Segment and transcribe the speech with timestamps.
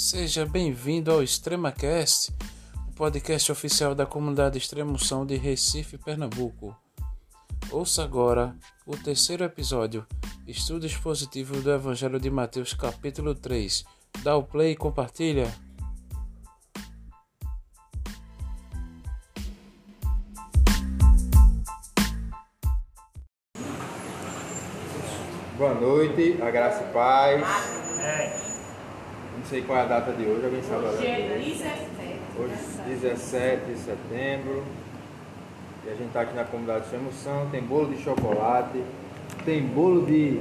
[0.00, 2.32] Seja bem-vindo ao ExtremaCast,
[2.88, 6.72] o podcast oficial da comunidade Extremoção de Recife, Pernambuco.
[7.72, 8.54] Ouça agora
[8.86, 10.06] o terceiro episódio,
[10.46, 13.84] Estudo Expositivo do Evangelho de Mateus, capítulo 3.
[14.22, 15.52] Dá o play e compartilha.
[25.56, 27.40] Boa noite, a graça e paz.
[27.40, 28.47] Não
[29.48, 31.64] sei qual é a data de hoje, alguém sabe a data de hoje?
[32.38, 32.54] Hoje,
[33.00, 34.62] 17 de setembro.
[35.86, 37.48] E a gente está aqui na comunidade de emoção.
[37.50, 38.82] Tem bolo de chocolate,
[39.44, 40.38] tem bolo de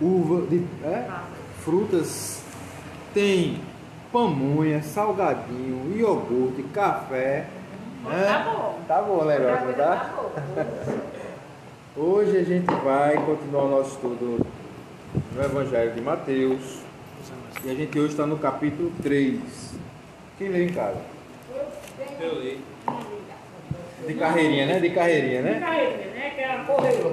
[0.00, 1.08] uva, de é?
[1.64, 2.42] frutas,
[3.14, 3.60] tem
[4.12, 7.46] pamonha, salgadinho, iogurte, café.
[8.04, 8.24] né?
[8.26, 8.78] Tá bom.
[8.88, 9.96] Tá bom, Leroy, não tá?
[9.96, 12.02] Tá bom.
[12.02, 14.44] Hoje a gente vai continuar o nosso estudo
[15.32, 16.83] no Evangelho de Mateus.
[17.64, 19.40] E a gente hoje está no capítulo 3.
[20.36, 21.00] Quem lê em casa?
[22.20, 22.60] Eu li.
[24.06, 24.80] De carreirinha, né?
[24.80, 25.60] De carreirinha, né?
[25.60, 26.32] Carreira, né?
[26.34, 27.10] Que era correio.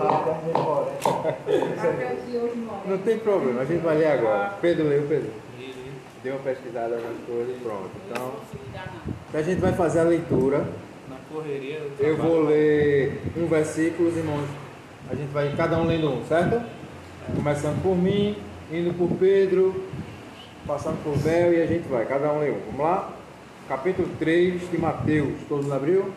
[2.85, 4.49] Não tem problema, a gente vai ler agora.
[4.61, 5.31] Pedro leu, Pedro.
[6.21, 7.89] Deu uma pesquisada nas coisas e pronto.
[8.09, 8.33] Então,
[9.33, 10.67] a gente vai fazer a leitura.
[11.09, 11.81] Na correria.
[11.97, 14.49] Eu vou ler um versículo, os irmãos.
[15.09, 16.61] A gente vai cada um lendo um, certo?
[17.33, 18.35] Começando por mim,
[18.69, 19.83] indo por Pedro,
[20.71, 22.59] passando por Bel e a gente vai, cada um lê um.
[22.67, 23.11] Vamos lá?
[23.67, 25.33] Capítulo 3 de Mateus.
[25.49, 26.13] Todo mundo abriu?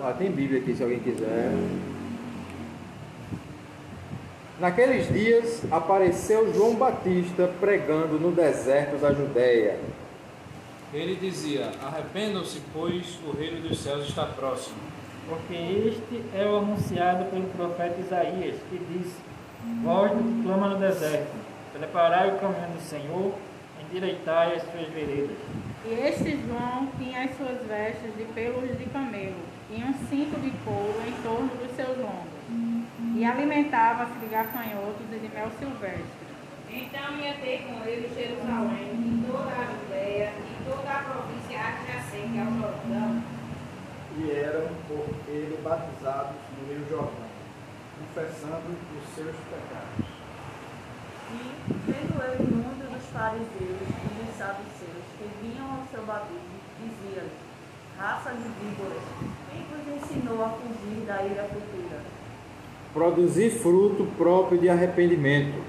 [0.00, 1.50] Ah, tem Bíblia aqui se alguém quiser.
[4.60, 9.80] Naqueles dias apareceu João Batista pregando no deserto da Judéia.
[10.94, 14.76] Ele dizia: Arrependam-se, pois o reino dos céus está próximo.
[15.28, 19.12] Porque este é o anunciado pelo profeta Isaías, que diz:
[19.82, 21.47] Voz do que clama no deserto,
[21.78, 23.34] preparai o caminho do Senhor,
[23.80, 25.36] endireitai as suas veredas.
[25.84, 29.36] E este João tinha as suas vestes de pelos de camelo
[29.70, 32.38] e um cinto de couro em torno dos seus lombos.
[33.14, 36.28] E alimentava-se de gafanhotos e de mel silvestre.
[36.70, 42.38] Então ia ter com ele Jerusalém, e toda a Judéia, e toda a província adjacente
[42.38, 43.22] ao Jordão,
[44.18, 47.28] e eram por ele batizados no Rio Jordão,
[47.98, 50.17] confessando os seus pecados.
[51.30, 57.32] E, vendo ele muitos dos fariseus e dos saduceus que vinham ao seu batismo, dizia-lhes,
[57.98, 59.02] raça de víboras,
[59.50, 62.00] quem vos ensinou a fugir da ira futura?
[62.92, 65.62] Produzir fruto próprio de arrependimento.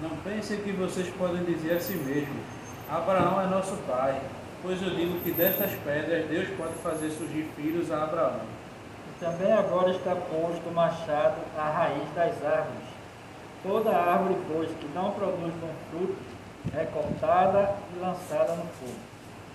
[0.00, 2.36] Não pensem que vocês podem dizer a si mesmo:
[2.88, 4.20] Abraão é nosso pai.
[4.62, 8.40] Pois eu digo que destas pedras Deus pode fazer surgir filhos a Abraão.
[9.08, 12.85] E também agora está posto o machado à raiz das árvores.
[13.66, 16.16] Toda árvore, pois, que não produz bom fruto,
[16.72, 18.94] é cortada e lançada no fogo.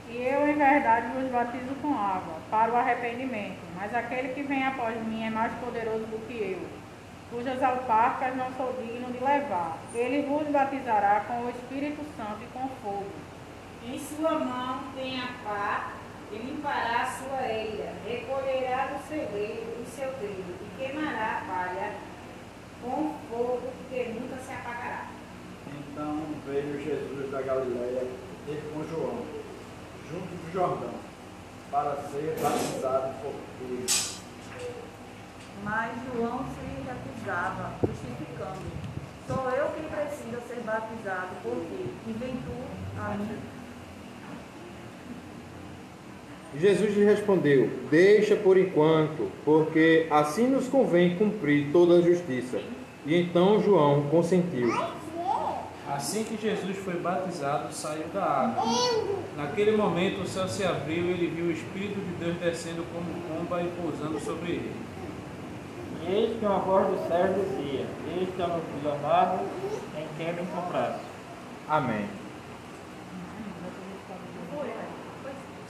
[0.09, 3.61] E eu, em verdade, vos batizo com água, para o arrependimento.
[3.79, 6.67] Mas aquele que vem após mim é mais poderoso do que eu,
[7.29, 9.77] cujas alparcas não sou digno de levar.
[9.95, 13.05] Ele vos batizará com o Espírito Santo e com fogo.
[13.88, 15.93] em sua mão tem a pá,
[16.33, 21.45] e limpará a sua eira, recolherá do seu eiro o seu trigo, e queimará a
[21.45, 22.10] palha
[22.81, 25.08] com fogo que nunca se apagará.
[25.68, 28.08] Então veio Jesus da Galiléia
[28.47, 29.25] e com João,
[30.09, 30.94] junto do Jordão,
[31.70, 33.86] para ser batizado por ele.
[35.64, 38.62] Mas João se recusava, justificando,
[39.28, 43.50] sou eu quem precisa ser batizado por ti, e vem tu a mim.
[46.59, 52.59] Jesus lhe respondeu: Deixa por enquanto, porque assim nos convém cumprir toda a justiça.
[53.06, 54.69] E então João consentiu.
[55.88, 58.63] Assim que Jesus foi batizado, saiu da água.
[59.35, 63.06] Naquele momento o céu se abriu e ele viu o Espírito de Deus descendo como
[63.28, 64.72] pomba e pousando sobre ele.
[66.03, 67.85] E eis que uma voz do céu dizia:
[68.22, 69.40] Este é o meu filho amado,
[69.97, 71.02] em quem me compraste.
[71.67, 72.21] Amém.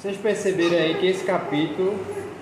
[0.02, 1.96] Vocês perceberam aí que esse capítulo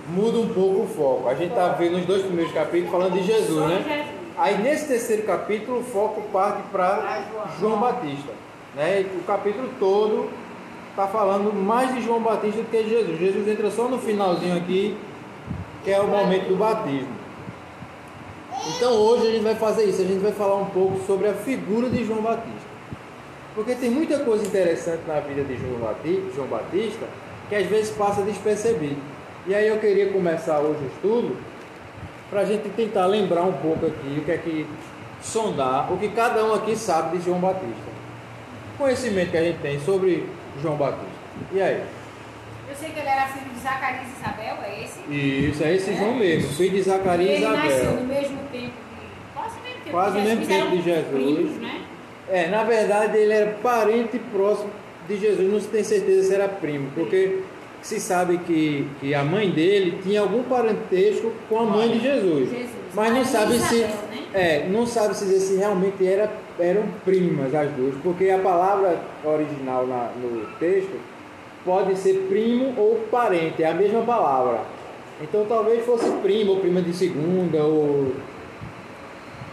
[0.07, 1.27] muda um pouco o foco.
[1.27, 4.07] A gente está vendo os dois primeiros capítulos falando de Jesus, né?
[4.37, 7.21] Aí nesse terceiro capítulo o foco parte para
[7.59, 8.31] João Batista.
[8.73, 9.05] Né?
[9.13, 10.29] O capítulo todo
[10.91, 13.19] está falando mais de João Batista do que de Jesus.
[13.19, 14.95] Jesus entra só no finalzinho aqui,
[15.83, 17.13] que é o momento do batismo.
[18.69, 21.33] Então hoje a gente vai fazer isso, a gente vai falar um pouco sobre a
[21.33, 22.69] figura de João Batista.
[23.53, 27.05] Porque tem muita coisa interessante na vida de João Batista
[27.49, 29.01] que às vezes passa despercebido.
[29.47, 31.37] E aí eu queria começar hoje o estudo
[32.29, 34.67] para a gente tentar lembrar um pouco aqui o que é que
[35.21, 37.89] sondar, o que cada um aqui sabe de João Batista.
[38.77, 40.29] conhecimento que a gente tem sobre
[40.61, 41.07] João Batista.
[41.51, 41.83] E aí?
[42.69, 44.99] Eu sei que ele era filho de Zacarias e Isabel, é esse?
[45.11, 47.95] Isso, é esse João mesmo, filho de Zacarias e ele nasceu Isabel.
[47.95, 48.73] no mesmo tempo,
[49.33, 49.91] quase o mesmo tempo.
[49.91, 51.09] Quase de o mesmo Jesus, tempo de Jesus.
[51.09, 51.81] Primos, né?
[52.29, 54.69] É, na verdade ele era parente próximo
[55.09, 57.39] de Jesus, não se tem certeza se era primo, porque
[57.81, 62.49] se sabe que, que a mãe dele tinha algum parentesco com a mãe de Jesus.
[62.49, 62.69] Jesus.
[62.93, 63.75] Mas não sabe se.
[63.79, 63.89] Né?
[64.33, 68.99] É, não sabe se dizer se realmente era, eram primas as duas, porque a palavra
[69.23, 70.99] original na- no texto
[71.65, 74.61] pode ser primo ou parente, é a mesma palavra.
[75.21, 78.13] Então talvez fosse primo ou prima de segunda ou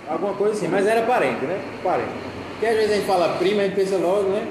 [0.09, 1.59] alguma coisa assim, mas era parente, né?
[1.83, 2.11] Parente.
[2.53, 4.47] Porque às vezes a gente fala prima, a gente pensa logo, né?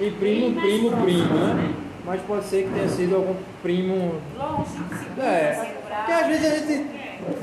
[0.00, 1.74] Em primo, primo, primo, né?
[2.04, 4.78] Mas pode ser que tenha sido algum primo Longe,
[5.18, 6.86] é, porque às vezes a gente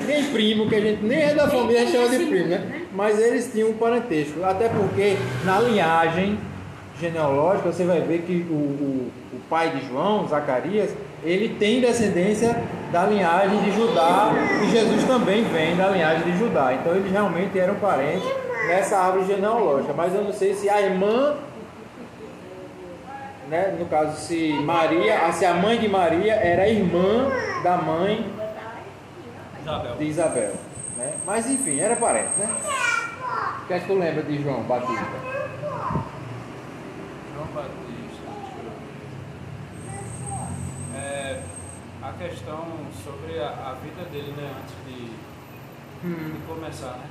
[0.06, 2.84] tem primo que a gente nem é da família, chama de primo, né?
[2.94, 4.44] Mas eles tinham um parentesco.
[4.44, 6.38] Até porque na linhagem
[7.00, 10.92] genealógica você vai ver que o, o, o pai de João, Zacarias,
[11.24, 12.62] ele tem descendência
[12.92, 14.32] da linhagem de Judá
[14.64, 16.74] e Jesus também vem da linhagem de Judá.
[16.74, 18.28] Então eles realmente eram parentes
[18.68, 19.94] nessa árvore genealógica.
[19.96, 21.36] Mas eu não sei se a irmã
[23.52, 27.30] né, no caso, se Maria, se a mãe de Maria era irmã
[27.64, 28.26] da mãe
[29.62, 29.96] Isabel.
[29.98, 30.54] de Isabel.
[30.98, 31.14] Né?
[31.26, 32.48] Mas enfim, era parente, né?
[33.64, 35.06] O que é que tu lembra de João Batista?
[37.36, 38.32] João Batista.
[40.96, 41.42] É,
[42.02, 42.66] a questão
[43.04, 45.12] sobre a, a vida dele, né, antes de,
[46.04, 46.32] Hum.
[46.34, 47.06] de começar, né?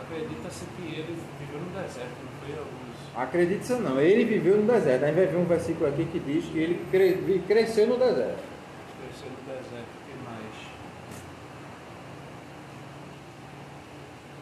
[0.00, 2.85] Acredita-se que ele viveu no deserto, não foi alguns.
[3.16, 5.04] Acredite ou não, ele viveu no deserto.
[5.04, 8.42] A gente vai ver um versículo aqui que diz que ele cre- cresceu no deserto.
[9.00, 10.56] Cresceu no deserto, o que mais?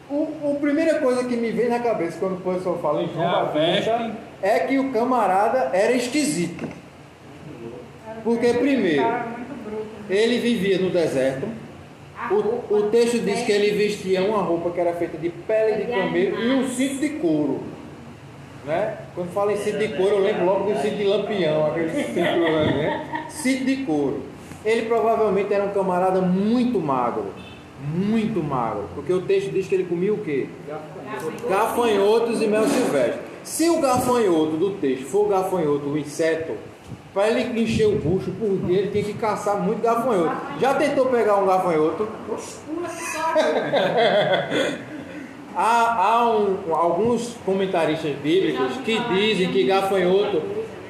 [0.09, 3.23] O, a primeira coisa que me vem na cabeça quando o pessoal fala em João
[3.31, 6.67] Já Batista é que o camarada era esquisito.
[8.23, 9.03] Porque primeiro,
[10.09, 11.47] ele vivia no deserto.
[12.31, 15.91] O, o texto diz que ele vestia uma roupa que era feita de pele de
[15.91, 17.63] camelo e um cinto de couro.
[18.65, 18.97] Né?
[19.13, 22.15] Quando fala em cinto de couro, eu lembro logo do cinto de lampião, aquele cinto,
[22.15, 23.25] né?
[23.29, 24.23] Cinto de couro.
[24.65, 27.25] Ele provavelmente era um camarada muito magro.
[27.93, 28.85] Muito magro.
[28.95, 30.47] Porque o texto diz que ele comia o quê?
[31.47, 33.19] Gafanhotos e mel silvestre.
[33.43, 36.53] Se o gafanhoto do texto for o gafanhoto, o inseto,
[37.13, 40.35] para ele encher o bucho por dia, ele tinha que caçar muito gafanhoto.
[40.59, 42.07] Já tentou pegar um gafanhoto?
[45.55, 50.41] Há, há um- alguns comentaristas bíblicos que dizem que gafanhoto.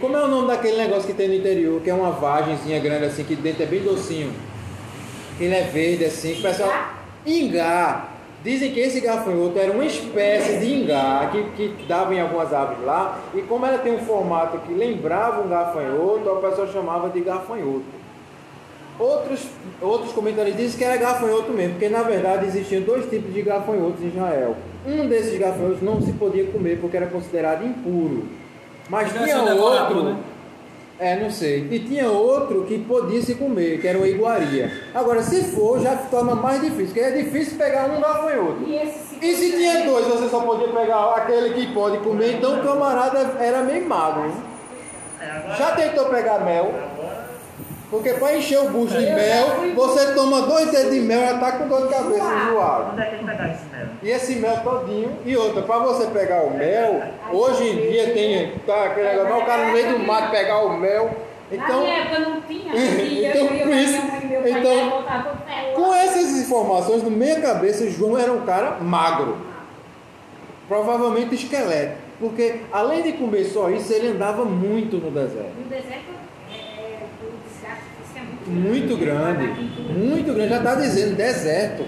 [0.02, 1.80] Como é o nome daquele negócio que tem no interior?
[1.82, 4.34] Que é uma vagenzinha grande assim, que dentro é bem docinho.
[5.40, 6.72] Ele é verde assim, que o pessoal.
[7.26, 8.10] Ingá.
[8.44, 12.84] Dizem que esse gafanhoto era uma espécie de ingá que, que dava em algumas árvores
[12.86, 13.18] lá.
[13.34, 17.84] E como ela tem um formato que lembrava um gafanhoto, o pessoal chamava de gafanhoto.
[18.98, 19.42] Outros,
[19.82, 24.02] outros comentários dizem que era gafanhoto mesmo, porque na verdade existiam dois tipos de gafanhotos
[24.02, 24.56] em Israel.
[24.88, 28.26] Um desses gafanhotos não se podia comer porque era considerado impuro.
[28.90, 30.04] Mas Deve tinha outro.
[30.04, 30.18] né?
[30.98, 31.68] É, não sei.
[31.70, 34.72] E tinha outro que podia se comer, que era uma iguaria.
[34.94, 38.64] Agora, se for, já torna mais difícil, porque é difícil pegar um gafanhoto.
[38.66, 42.36] E esse se E se tinha dois, você só podia pegar aquele que pode comer,
[42.36, 44.26] então o camarada era meio magro.
[44.28, 44.34] hein?
[45.58, 46.72] Já tentou pegar mel?
[47.96, 51.38] Porque para encher o bucho de mel, você toma dois dedos de mel e já
[51.40, 52.92] tá com dor de cabeça enjoado.
[52.92, 53.86] Onde é que pegar esse mel?
[54.04, 55.18] E esse mel todinho.
[55.26, 59.44] E outra, para você pegar o mel, hoje em dia tem tá, aquele negócio, mas
[59.44, 61.10] o cara no meio do mato pegar o mel.
[61.52, 62.74] Na Então, minha época não tinha.
[62.76, 64.02] Então, por isso-
[64.46, 65.04] então.
[65.76, 69.38] Com essas informações, no meia cabeça, João era um cara magro.
[70.68, 71.98] Provavelmente esquelético.
[72.20, 75.54] Porque além de comer só isso, ele andava muito no deserto.
[75.58, 76.12] No deserto,
[76.50, 79.48] é, é, o desgaste físico é muito grande.
[79.94, 80.50] Muito grande.
[80.50, 81.86] Já está dizendo deserto.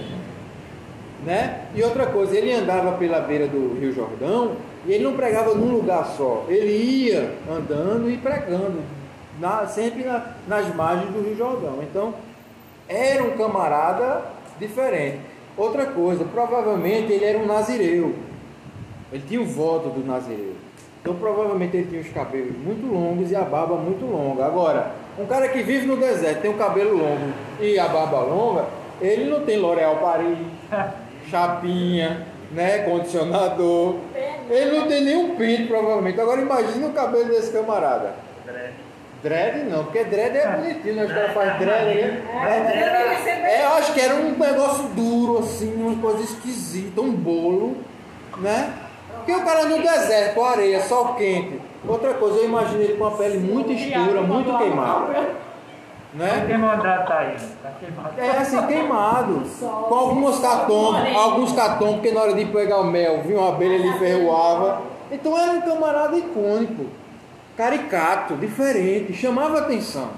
[1.26, 1.62] Né?
[1.76, 4.54] E outra coisa, ele andava pela beira do Rio Jordão
[4.86, 6.46] e ele não pregava num lugar só.
[6.48, 8.82] Ele ia andando e pregando.
[9.40, 11.78] na- sempre na- nas margens do Rio Jordão.
[11.84, 12.12] Então,
[12.90, 14.24] era um camarada
[14.60, 15.20] diferente.
[15.56, 18.16] Outra coisa, provavelmente ele era um nazireu.
[19.14, 20.54] Ele tinha o voto do nazireu.
[21.02, 24.44] Então, provavelmente ele tinha os cabelos muito longos e a barba muito longa.
[24.44, 28.66] Agora, um cara que vive no deserto, tem o cabelo longo e a barba longa,
[29.02, 30.38] ele não tem L'Oréal Paris,
[31.30, 33.96] chapinha, né, condicionador.
[34.50, 36.20] Ele não tem nenhum pinto, provavelmente.
[36.20, 38.28] Agora, imagine o cabelo desse camarada.
[39.22, 41.06] Dread não, porque dread é bonitinho, né?
[41.06, 42.24] Os caras fazem dread, né?
[42.46, 47.78] É, é, eu acho que era um negócio duro, assim, uma coisa esquisita, um bolo,
[48.38, 48.74] né?
[49.18, 51.60] Porque o cara no deserto, areia, sol quente.
[51.86, 55.28] Outra coisa, eu imagino ele com a pele muito escura, muito queimada.
[56.14, 56.46] Né?
[56.48, 58.20] Queimado tá aí, tá queimado.
[58.20, 59.44] É assim, queimado.
[59.60, 63.76] Com alguns catombos, alguns catombos, porque na hora de pegar o mel, vinha uma abelha
[63.76, 64.82] ele ferroava.
[65.12, 66.88] Então era um camarada icônico,
[67.56, 70.10] caricato, diferente, chamava atenção.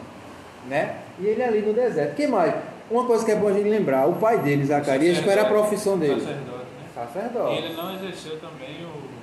[0.67, 0.95] Né?
[1.19, 2.15] E ele ali no deserto.
[2.15, 2.53] que mais?
[2.89, 5.45] Uma coisa que é bom a gente lembrar, o pai dele, Zacarias, qual era a
[5.45, 6.19] profissão dele?
[6.21, 6.87] Sacerdote, né?
[6.95, 7.53] Sacerdote.
[7.53, 9.18] E ele não exerceu também o.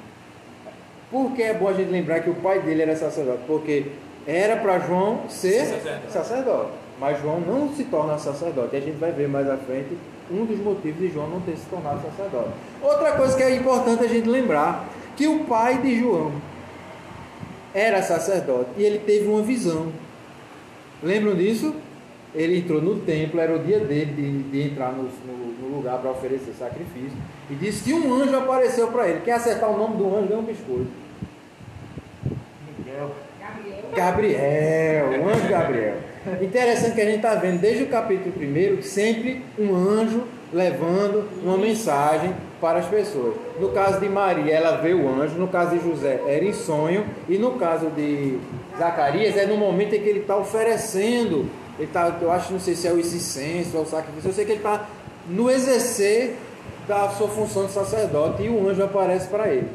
[1.16, 3.38] Por que é bom a gente lembrar que o pai dele era sacerdote?
[3.46, 3.87] Porque
[4.26, 6.12] era para João ser Sacerdote.
[6.12, 6.70] sacerdote.
[7.00, 8.75] Mas João não se torna sacerdote.
[8.75, 9.96] E a gente vai ver mais à frente
[10.30, 12.50] um dos motivos de João não ter se tornado sacerdote.
[12.82, 14.85] Outra coisa que é importante a gente lembrar,
[15.16, 16.32] que o pai de João
[17.75, 19.87] era sacerdote e ele teve uma visão.
[21.02, 21.75] Lembram disso?
[22.35, 25.99] Ele entrou no templo, era o dia dele de, de entrar no, no- no lugar
[25.99, 27.16] para oferecer sacrifício.
[27.50, 29.20] E disse que um anjo apareceu para ele.
[29.25, 31.06] Quem acertar o nome do anjo ganha um biscoito.
[32.97, 33.11] Miguel.
[33.95, 35.97] Gabriel, o anjo Gabriel.
[36.41, 41.57] Interessante que a gente está vendo desde o capítulo 1 sempre um anjo levando uma
[41.57, 43.35] mensagem para as pessoas.
[43.61, 47.05] No caso de Maria, ela vê o anjo, no caso de José, era em sonho,
[47.29, 48.38] e no caso de
[48.79, 51.49] Zacarias, é no momento em que ele está oferecendo,
[51.79, 54.45] ele tá, eu acho, não sei se é o incenso ou o sacrifício, eu sei
[54.45, 54.87] que ele está
[55.29, 56.37] no exercer
[56.88, 59.69] da sua função de sacerdote e o anjo aparece para ele.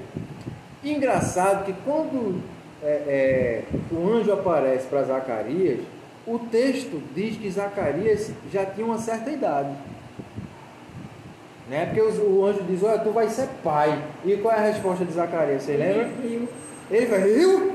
[0.84, 2.42] Engraçado que quando
[2.84, 3.62] é, é,
[3.92, 5.80] o anjo aparece para Zacarias,
[6.26, 9.70] o texto diz que Zacarias já tinha uma certa idade.
[11.70, 11.86] Né?
[11.86, 13.98] Porque os- o anjo diz, olha, tu vai ser pai.
[14.26, 15.64] E qual é a resposta de Zacarias?
[15.64, 16.10] Você lembra?
[16.90, 17.72] Ele vai, eu?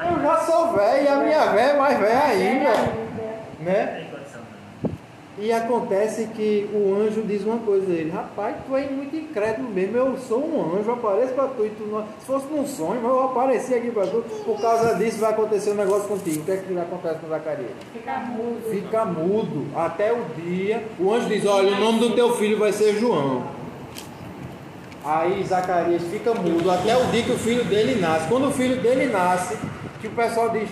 [0.00, 2.70] Eu já sou velho e a minha velha é mais velha ainda.
[3.60, 4.07] Né?
[5.40, 9.68] E acontece que o anjo diz uma coisa a ele, rapaz, tu é muito incrédulo
[9.70, 12.04] mesmo, eu sou um anjo, apareço para tu e tu não.
[12.18, 15.70] Se fosse num sonho, mas eu apareci aqui para tu, por causa disso vai acontecer
[15.70, 16.40] um negócio contigo.
[16.40, 17.70] O que é que acontece com Zacarias?
[17.92, 18.70] Fica mudo.
[18.70, 20.82] Fica mudo até o dia.
[20.98, 23.44] O anjo diz, olha, o nome do teu filho vai ser João.
[25.04, 28.26] Aí Zacarias fica mudo até o dia que o filho dele nasce.
[28.28, 29.56] Quando o filho dele nasce,
[30.00, 30.68] que o pessoal diz,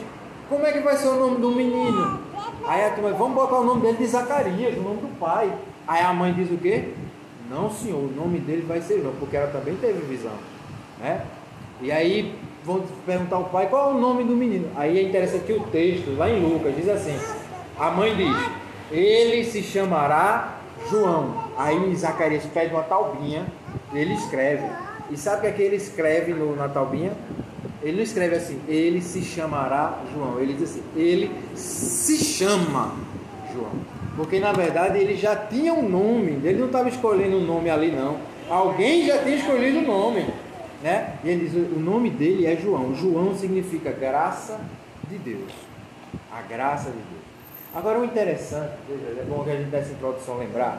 [0.49, 2.25] como é que vai ser o nome do menino?
[2.66, 5.52] Aí a turma, vamos botar o nome dele de Zacarias, o nome do pai.
[5.87, 6.92] Aí a mãe diz o quê?
[7.49, 10.32] Não, senhor, o nome dele vai ser João, porque ela também teve visão.
[10.99, 11.25] Né?
[11.80, 14.68] E aí vão perguntar ao pai qual é o nome do menino.
[14.75, 17.16] Aí é interessante que o texto, lá em Lucas, diz assim:
[17.78, 18.37] a mãe diz,
[18.90, 20.56] ele se chamará
[20.90, 21.44] João.
[21.56, 23.46] Aí Zacarias pede uma taubinha,
[23.92, 24.64] ele escreve.
[25.11, 27.13] E sabe o que é que ele escreve no, na taubinha?
[27.83, 30.41] Ele não escreve assim, ele se chamará João.
[30.41, 32.95] Ele diz assim, ele se chama
[33.53, 33.71] João.
[34.17, 37.93] Porque na verdade ele já tinha um nome, ele não estava escolhendo um nome ali
[37.93, 38.19] não.
[38.49, 40.27] Alguém já tinha escolhido o nome.
[40.83, 41.15] Né?
[41.23, 42.95] E ele diz, o nome dele é João.
[42.95, 44.59] João significa graça
[45.09, 45.53] de Deus.
[46.33, 47.27] A graça de Deus.
[47.75, 50.79] Agora o interessante, é bom que a gente nessa introdução lembrar,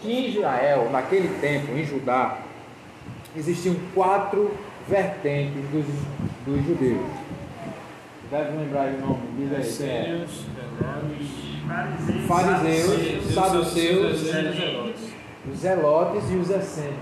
[0.00, 2.38] que em Israel, naquele tempo, em Judá,
[3.36, 4.50] existiam quatro
[4.88, 5.84] vertentes dos,
[6.46, 7.06] dos judeus.
[8.30, 9.58] Deve lembrar o nome, diz aí.
[9.58, 9.60] é?
[9.60, 10.44] Essênios,
[12.26, 15.02] Fariseus, saduceus, Zelotes.
[15.52, 16.94] os zelotes e os essênios.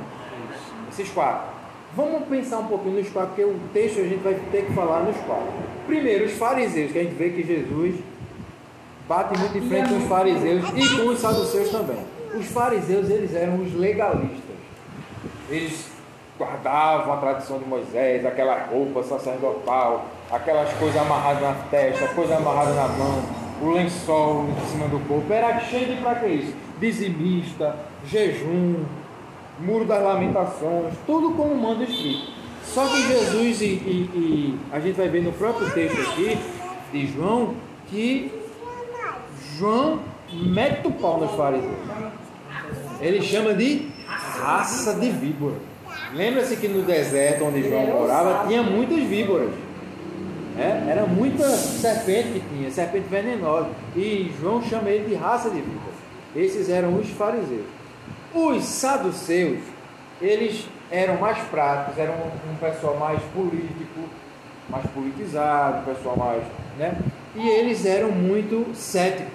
[0.90, 1.54] Esses quatro.
[1.96, 5.02] Vamos pensar um pouquinho nos quatro, porque o texto a gente vai ter que falar
[5.04, 5.52] nos quatro.
[5.86, 7.96] Primeiro, os fariseus, que a gente vê que Jesus
[9.08, 11.98] bate muito em frente com os fariseus e com os saduceus também.
[12.34, 14.40] Os fariseus, eles eram os legalistas.
[15.48, 15.88] Eles
[16.38, 22.74] guardavam a tradição de Moisés, aquela roupa sacerdotal, aquelas coisas amarradas na testa, coisas amarradas
[22.74, 23.22] na mão,
[23.62, 25.32] o lençol em cima do corpo.
[25.32, 26.54] Era cheio de pra que isso?
[26.80, 27.76] Dizimista,
[28.06, 28.84] jejum,
[29.60, 32.32] muro das lamentações, tudo como manda escrito.
[32.64, 36.36] Só que Jesus, e, e- e a gente vai ver no próprio texto aqui
[36.90, 37.54] de João,
[37.88, 38.32] que
[39.56, 40.00] João
[40.32, 41.74] mete o pau nos fariseus.
[43.00, 45.56] Ele chama de raça de víbora.
[46.14, 49.50] Lembra-se que no deserto onde João morava tinha muitas víboras.
[50.56, 53.68] É, era muita serpente que tinha, serpente venenosa.
[53.96, 55.92] E João chama ele de raça de víbora.
[56.36, 57.66] Esses eram os fariseus.
[58.32, 59.58] Os saduceus,
[60.22, 64.08] eles eram mais práticos, eram um, pessoal mais político,
[64.68, 66.42] mais politizado, um pessoal mais.
[66.78, 66.96] Né?
[67.34, 69.32] E eles eram muito céticos.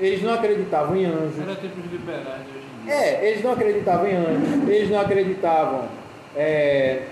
[0.00, 1.38] Eles não acreditavam em anjos.
[1.38, 2.94] Era tipo de liberais de hoje em dia.
[2.94, 6.05] É, eles não acreditavam em anjos, eles não acreditavam
[6.36, 7.02] é,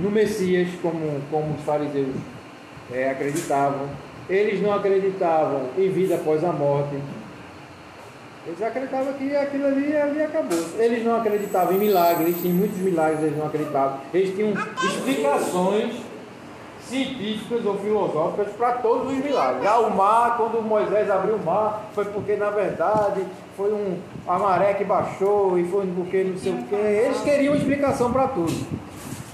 [0.00, 2.14] no Messias como, como os fariseus
[2.92, 3.88] é, acreditavam,
[4.28, 6.96] eles não acreditavam em vida após a morte.
[8.46, 10.58] Eles acreditavam que aquilo ali, ali acabou.
[10.78, 14.00] Eles não acreditavam em milagres, tinham muitos milagres, eles não acreditavam.
[14.12, 15.94] Eles tinham explicações
[16.80, 19.66] científicas ou filosóficas para todos os milagres.
[19.66, 23.24] Ah, o mar, quando Moisés abriu o mar, foi porque na verdade
[23.56, 26.74] foi um, a maré que baixou e foi porque não sei o quê.
[26.74, 28.66] Eles queriam explicação para tudo.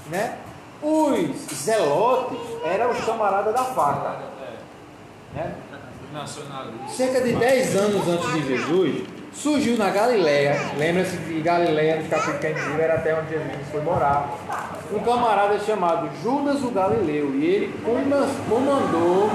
[0.09, 0.37] Né?
[0.81, 4.19] Os zelotes eram os camaradas da faca.
[5.33, 5.55] Né?
[6.89, 12.39] Cerca de 10 anos antes de Jesus, surgiu na Galileia, lembra-se que Galileia, no capítulo
[12.39, 14.29] que a gente viu, era até onde Jesus foi morar,
[14.91, 17.73] um camarada chamado Judas o Galileu, e ele
[18.49, 19.29] comandou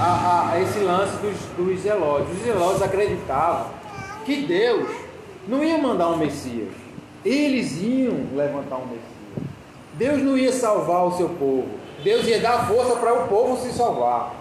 [0.00, 2.32] a, a esse lance dos, dos zelotes.
[2.32, 3.83] Os zelotes acreditavam
[4.24, 4.88] que Deus
[5.46, 6.72] não ia mandar um Messias,
[7.24, 9.04] eles iam levantar um Messias.
[9.94, 11.68] Deus não ia salvar o seu povo,
[12.02, 14.34] Deus ia dar força para o povo se salvar.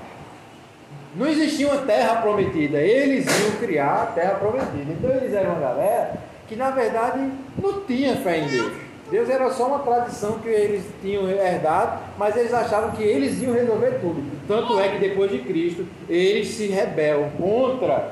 [1.16, 4.92] Não existia uma terra prometida, eles iam criar a terra prometida.
[4.92, 7.30] Então eles eram uma galera que na verdade
[7.62, 8.74] não tinha fé em Deus.
[9.12, 13.54] Deus era só uma tradição que eles tinham herdado, mas eles achavam que eles iam
[13.54, 14.24] resolver tudo.
[14.48, 18.12] Tanto é que depois de Cristo eles se rebelam contra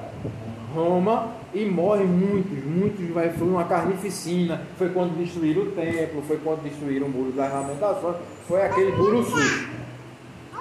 [0.76, 6.38] Roma e morrem muitos, muitos, vai, foi uma carnificina, foi quando destruíram o templo, foi
[6.38, 8.16] quando destruíram o muro das lamentações,
[8.48, 9.68] foi aquele muro sul.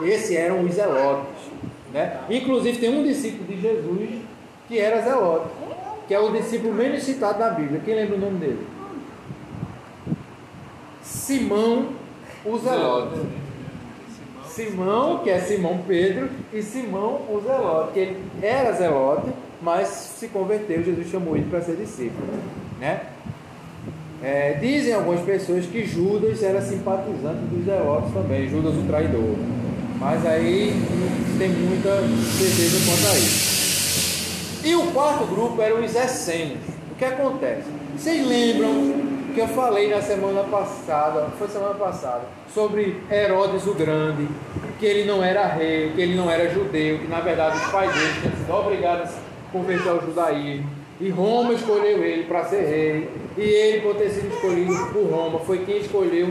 [0.02, 1.50] Esses eram os zelotes.
[1.92, 2.20] Né?
[2.28, 4.10] Inclusive tem um discípulo de Jesus
[4.68, 5.48] que era Zelote,
[6.06, 7.80] que é o discípulo menos citado na Bíblia.
[7.84, 8.66] Quem lembra o nome dele?
[11.02, 11.88] Simão
[12.44, 13.20] o Zelote.
[14.46, 19.30] Simão, que é Simão Pedro, e Simão o Zelote, que ele era Zelote,
[19.62, 22.26] mas se converteu, Jesus chamou ele para ser discípulo.
[22.80, 23.00] Né?
[24.22, 29.36] É, dizem algumas pessoas que Judas era simpatizante dos Zelotes também, Judas o traidor.
[29.98, 31.90] Mas aí não tem muita
[32.38, 34.60] certeza quanto a isso.
[34.64, 36.60] E o quarto grupo eram os essênios.
[36.92, 37.64] O que acontece?
[37.96, 44.28] Vocês lembram que eu falei na semana passada, foi semana passada, sobre Herodes o Grande,
[44.78, 47.92] que ele não era rei, que ele não era judeu, que na verdade os pais
[47.92, 49.10] dele tinham sido obrigados
[49.52, 50.80] converter ao judaísmo.
[51.00, 53.10] E Roma escolheu ele para ser rei.
[53.38, 56.28] E ele, por ter sido escolhido por Roma, foi quem escolheu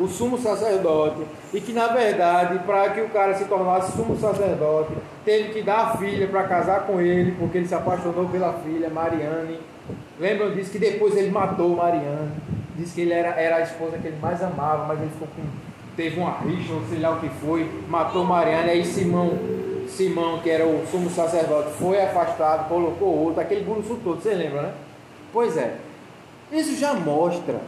[0.00, 1.22] o sumo sacerdote.
[1.54, 4.92] E que, na verdade, para que o cara se tornasse sumo sacerdote,
[5.24, 8.90] teve que dar a filha para casar com ele, porque ele se apaixonou pela filha,
[8.90, 9.60] Mariane.
[10.18, 10.72] Lembram disso?
[10.72, 12.32] Que depois ele matou Mariane.
[12.76, 15.42] Disse que ele era, era a esposa que ele mais amava, mas ele ficou com,
[15.96, 18.70] teve uma rixa, ou sei lá o que foi, matou Mariane.
[18.70, 19.38] Aí Simão
[19.88, 24.62] Simão, que era o sumo sacerdote, foi afastado, colocou outro, aquele buruçu todo, você lembra,
[24.62, 24.74] né?
[25.32, 25.76] Pois é.
[26.50, 27.60] Isso já mostra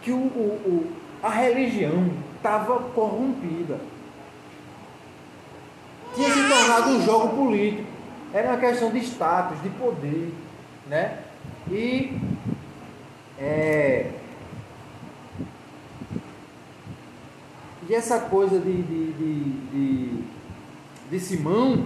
[0.00, 3.78] que o, o, o a religião estava corrompida.
[6.14, 7.86] Tinha se tornado um jogo político.
[8.34, 10.32] Era uma questão de status, de poder.
[10.88, 11.18] Né?
[11.70, 12.18] E
[13.38, 14.10] é,
[17.88, 20.24] e essa coisa de, de, de, de
[21.12, 21.84] de Simão,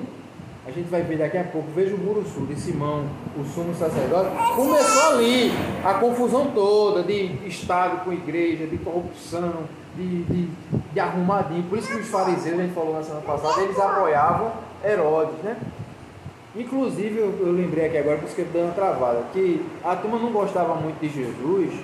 [0.65, 3.75] a gente vai ver daqui a pouco, veja o muro sul de Simão, o sumo
[3.75, 5.51] sacerdote, começou ali
[5.85, 9.65] a confusão toda de Estado com igreja, de corrupção,
[9.97, 10.49] de, de,
[10.93, 11.65] de arrumadinho.
[11.65, 14.53] Por isso que os fariseus, a gente falou na semana passada, eles apoiavam
[14.85, 15.57] Herodes, né?
[16.55, 19.97] Inclusive, eu, eu lembrei aqui agora, por isso que eu dei uma travada, que a
[19.97, 21.75] turma não gostava muito de Jesus,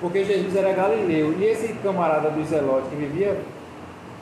[0.00, 1.34] porque Jesus era galileu.
[1.38, 3.38] E esse camarada dos Zelotes que vivia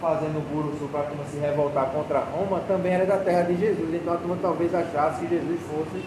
[0.05, 3.57] fazendo o sul para a turma se revoltar contra Roma, também era da terra de
[3.57, 3.95] Jesus.
[3.95, 6.05] Então a turma talvez achasse que Jesus fosse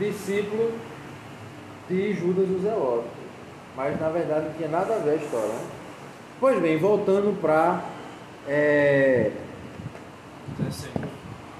[0.00, 0.72] discípulo
[1.88, 3.06] de Judas o Zelote.
[3.76, 5.46] Mas na verdade não tinha nada a ver a história.
[5.46, 5.60] Né?
[6.40, 7.82] Pois bem, voltando para
[8.48, 9.30] é,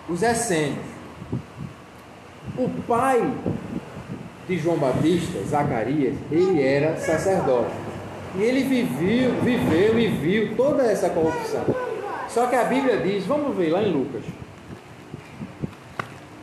[0.09, 0.85] os essênios.
[2.59, 3.33] O pai
[4.49, 7.87] de João Batista, Zacarias, ele era sacerdote.
[8.37, 11.65] E ele viveu, viveu e viu toda essa corrupção.
[12.37, 14.23] Só que a Bíblia diz, vamos ver lá em Lucas.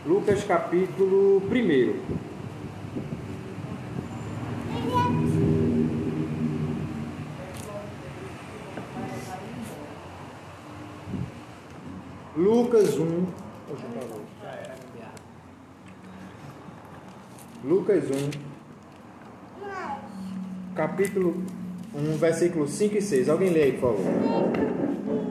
[0.07, 1.93] Lucas capítulo 1.
[12.37, 13.27] Lucas 1.
[17.63, 18.31] Lucas 1.
[20.73, 21.62] Capítulo
[21.95, 23.29] 1, versículo 5 e 6.
[23.29, 24.73] Alguém lê aí, por favor.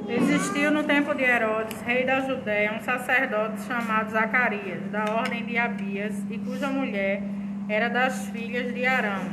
[0.09, 5.57] Existiu no tempo de Herodes, rei da Judéia, um sacerdote chamado Zacarias, da ordem de
[5.57, 7.22] Abias, e cuja mulher
[7.68, 9.25] era das filhas de Arão,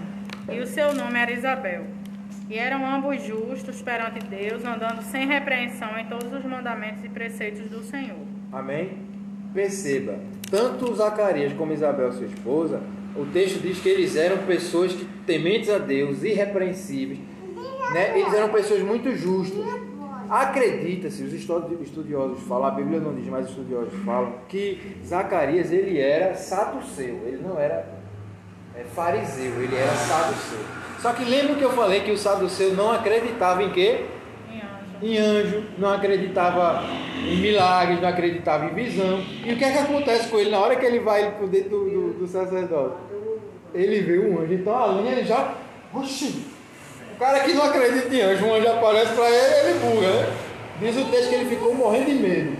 [0.51, 1.85] e o seu nome era Isabel.
[2.49, 7.69] E eram ambos justos perante Deus, andando sem repreensão em todos os mandamentos e preceitos
[7.69, 8.25] do Senhor.
[8.51, 8.97] Amém?
[9.53, 10.17] Perceba,
[10.49, 12.81] tanto Zacarias como Isabel, sua esposa,
[13.15, 17.19] o texto diz que eles eram pessoas que, tementes a Deus, irrepreensíveis,
[17.93, 18.19] né?
[18.19, 19.63] eles eram pessoas muito justas.
[20.29, 25.99] Acredita-se, os estudiosos falam, a Bíblia não diz, mas os estudiosos falam, que Zacarias ele
[25.99, 27.99] era saduceu, ele não era
[28.75, 30.59] é, fariseu, ele era saduceu.
[30.99, 34.05] Só que lembra que eu falei que o saduceu não acreditava em quê?
[35.01, 36.83] Em anjo, não acreditava
[37.25, 39.23] em milagres, não acreditava em visão.
[39.45, 41.69] E o que é que acontece com ele na hora que ele vai para dentro
[41.69, 42.95] do, do, do sacerdote?
[43.73, 45.53] Ele vê um anjo, então a linha ele já.
[45.93, 46.45] Oxi!
[47.15, 50.33] O cara que não acredita em anjo, um anjo aparece para ele, ele buga, né?
[50.81, 52.57] Diz o texto que ele ficou morrendo de medo.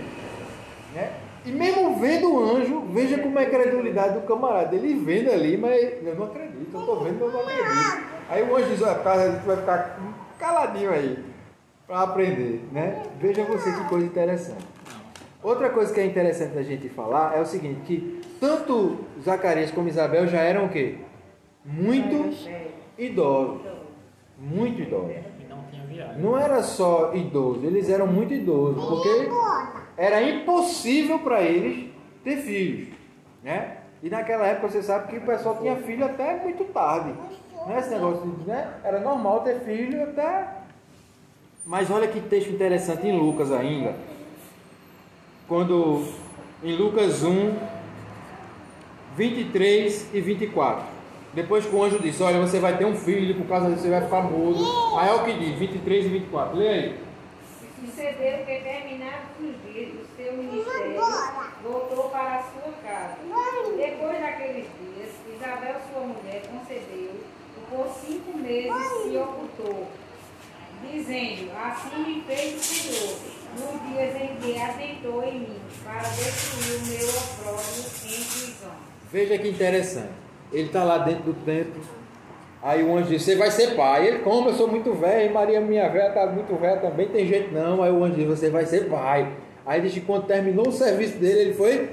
[0.94, 1.10] Né?
[1.44, 4.74] E mesmo vendo o anjo, veja como é a credulidade do camarada.
[4.74, 8.04] Ele vendo ali, mas eu não acredito, eu estou vendo, eu não acredito.
[8.28, 9.98] Aí o anjo diz, olha, tu vai ficar
[10.38, 11.29] caladinho aí
[11.90, 13.02] para aprender, né?
[13.18, 14.64] Veja você que coisa interessante.
[15.42, 19.88] Outra coisa que é interessante da gente falar é o seguinte, que tanto Zacarias como
[19.88, 20.98] Isabel já eram o quê?
[21.64, 22.32] Muito
[22.96, 23.62] idosos.
[24.38, 25.16] Muito idosos.
[26.16, 29.28] Não era só idoso, eles eram muito idosos, porque
[29.96, 31.90] era impossível para eles
[32.22, 32.94] ter filhos,
[33.42, 33.78] né?
[34.00, 37.12] E naquela época você sabe que o pessoal tinha filho até muito tarde.
[37.66, 37.78] Né?
[37.80, 38.74] Esse negócio, né?
[38.84, 40.59] Era normal ter filho até
[41.70, 43.94] mas olha que texto interessante em Lucas ainda.
[45.46, 46.04] Quando
[46.64, 47.56] em Lucas 1,
[49.16, 50.84] 23 e 24.
[51.32, 53.90] Depois que o anjo disse: Olha, você vai ter um filho, por causa disso você
[53.90, 54.98] vai ficar mudo.
[54.98, 56.58] Aí é o que diz: 23 e 24.
[56.58, 56.98] Lê aí.
[57.80, 61.00] Sucedeu que, terminados os dias do seu ministério,
[61.62, 63.14] voltou para a sua casa.
[63.76, 69.86] Depois daqueles dias, Isabel, sua mulher, concedeu, e por cinco meses se ocultou
[70.82, 73.16] dizendo: Assim me fez o Senhor,
[73.58, 78.70] nos dias em que atentou em mim, para destruir o meu opróbrio em prisão.
[79.12, 80.10] Veja que interessante.
[80.52, 81.80] Ele está lá dentro do templo.
[82.62, 84.06] Aí o anjo diz: Você vai ser pai.
[84.06, 87.26] Ele, como eu sou muito velho, e Maria, minha velha, está muito velha também, tem
[87.26, 87.82] jeito não.
[87.82, 89.32] Aí o anjo diz: Você vai ser pai.
[89.64, 91.90] Aí diz que quando terminou o serviço dele, ele foi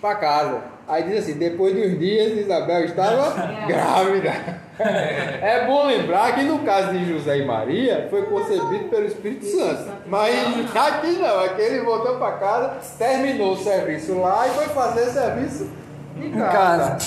[0.00, 0.62] para casa.
[0.86, 3.30] Aí diz assim: Depois de uns dias, Isabel estava
[3.66, 4.65] grávida.
[4.78, 9.90] É bom lembrar que no caso de José e Maria foi concebido pelo Espírito Santo.
[10.06, 10.34] Mas
[10.74, 15.70] aqui não, aqui ele voltou para casa, terminou o serviço lá e foi fazer serviço
[16.16, 16.98] em casa.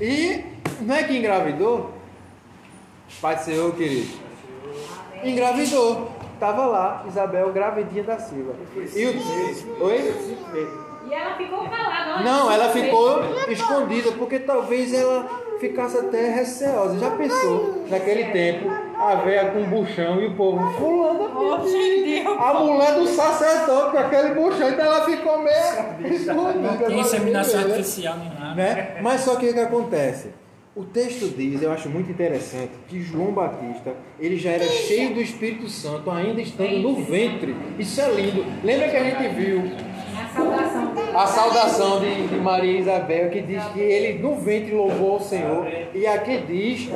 [0.00, 0.44] E
[0.80, 1.90] não é que engravidou?
[3.20, 4.14] Pai do Senhor, querido.
[5.24, 6.12] Engravidou.
[6.34, 8.52] Estava lá, Isabel, gravidinha da Silva.
[8.94, 9.84] E o...
[9.86, 10.14] Oi?
[11.08, 12.22] E ela ficou calada.
[12.22, 16.98] Não, ela ficou escondida, porque talvez ela ficasse até receosa.
[16.98, 21.26] Já pensou, naquele tempo, a velha com um buchão e o povo, fulano,
[22.38, 26.86] a mulher do sacerdote com aquele buchão, então ela ficou meio escondida.
[26.86, 28.54] Tem inseminação artificial nem nada.
[28.54, 28.98] Né?
[29.02, 30.30] Mas só que o que acontece?
[30.74, 35.22] O texto diz, eu acho muito interessante, que João Batista, ele já era cheio do
[35.22, 37.56] Espírito Santo, ainda estando no ventre.
[37.78, 38.44] Isso é lindo.
[38.62, 39.62] Lembra que a gente viu
[40.36, 40.68] a
[41.24, 46.04] saudação de, de, Maria Isabel, que diz que ele no ventre louvou ao Senhor, e
[46.04, 46.88] aqui diz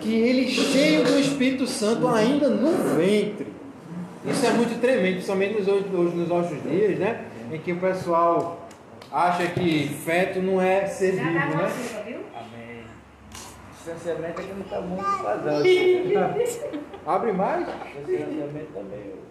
[0.00, 3.46] que ele cheio do Espírito Santo ainda no ventre.
[4.26, 7.26] Isso é muito tremendo, principalmente nos, hoje, nos nossos dias, né?
[7.52, 8.66] Em que o pessoal
[9.12, 11.70] acha que feto não é ser vivo, né?
[12.34, 12.84] Amém.
[13.76, 16.80] Distanciamento é que não está muito fazendo.
[17.06, 17.66] Abre mais?
[17.66, 19.24] Distanciamento também.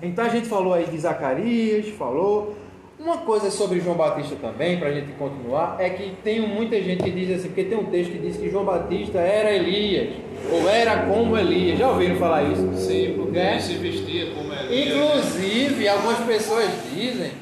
[0.00, 2.56] Então a gente falou aí de Zacarias, falou.
[3.04, 7.02] Uma coisa sobre João Batista também, para a gente continuar, é que tem muita gente
[7.02, 10.14] que diz assim, porque tem um texto que diz que João Batista era Elias,
[10.50, 11.78] ou era como Elias.
[11.78, 12.66] Já ouviram falar isso?
[12.76, 13.52] Sim, porque Né?
[13.52, 14.88] ele se vestia como Elias.
[14.96, 17.32] Inclusive, algumas pessoas dizem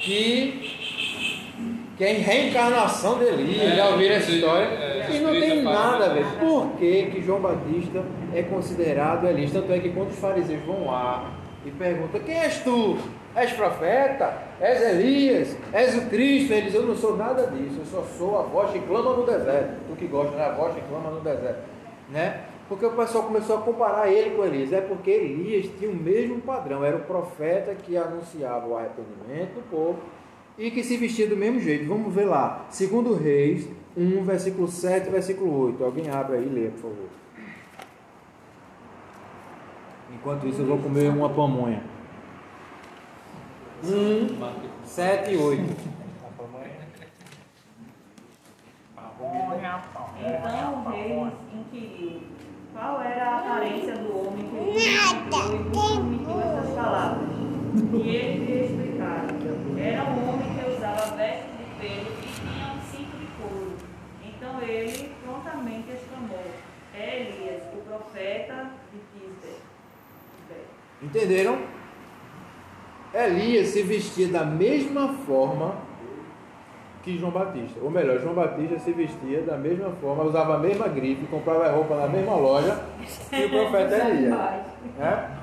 [0.00, 0.76] que,
[1.96, 3.62] que é reencarnação de Elias.
[3.62, 4.64] É, Já ouviram essa história?
[4.64, 6.24] é, e não tem nada a ver.
[6.40, 8.02] Por que, que João Batista
[8.34, 9.52] é considerado Elias?
[9.52, 11.30] Tanto é que quando os fariseus vão lá
[11.64, 12.98] e perguntam: Quem és tu?
[13.36, 14.32] És profeta?
[14.58, 15.56] És Elias?
[15.70, 16.54] És o Cristo?
[16.54, 17.80] Ele diz: Eu não sou nada disso.
[17.80, 19.74] Eu só sou a voz que clama no deserto.
[19.88, 20.46] Tu que gosta, né?
[20.46, 21.60] A voz que clama no deserto.
[22.08, 22.44] Né?
[22.66, 24.72] Porque o pessoal começou a comparar ele com Elias.
[24.72, 26.82] É porque Elias tinha o mesmo padrão.
[26.82, 29.98] Era o profeta que anunciava o arrependimento do povo
[30.56, 31.86] e que se vestia do mesmo jeito.
[31.86, 32.64] Vamos ver lá.
[32.70, 35.84] Segundo Reis 1, versículo 7 versículo 8.
[35.84, 37.08] Alguém abre aí e lê, por favor.
[40.14, 41.95] Enquanto isso, eu vou comer uma pamonha.
[43.84, 45.62] 1, 7 e 8.
[50.18, 52.22] Então o rei inquiriu
[52.72, 57.28] qual era a aparência do homem que e transmitiu essas palavras.
[57.92, 59.28] E ele lhe explicaram.
[59.78, 62.10] Era um homem que usava vestes de pele
[64.24, 66.46] Então ele prontamente exclamou:
[66.94, 69.56] É Elias, o profeta de Tisbe.
[71.02, 71.75] Entenderam?
[73.14, 75.76] Elias se vestia da mesma forma
[77.02, 77.78] que João Batista.
[77.80, 81.96] Ou melhor, João Batista se vestia da mesma forma, usava a mesma grife, comprava roupa
[81.96, 82.82] na mesma loja
[83.30, 84.66] que o profeta Elias.
[84.98, 85.36] É?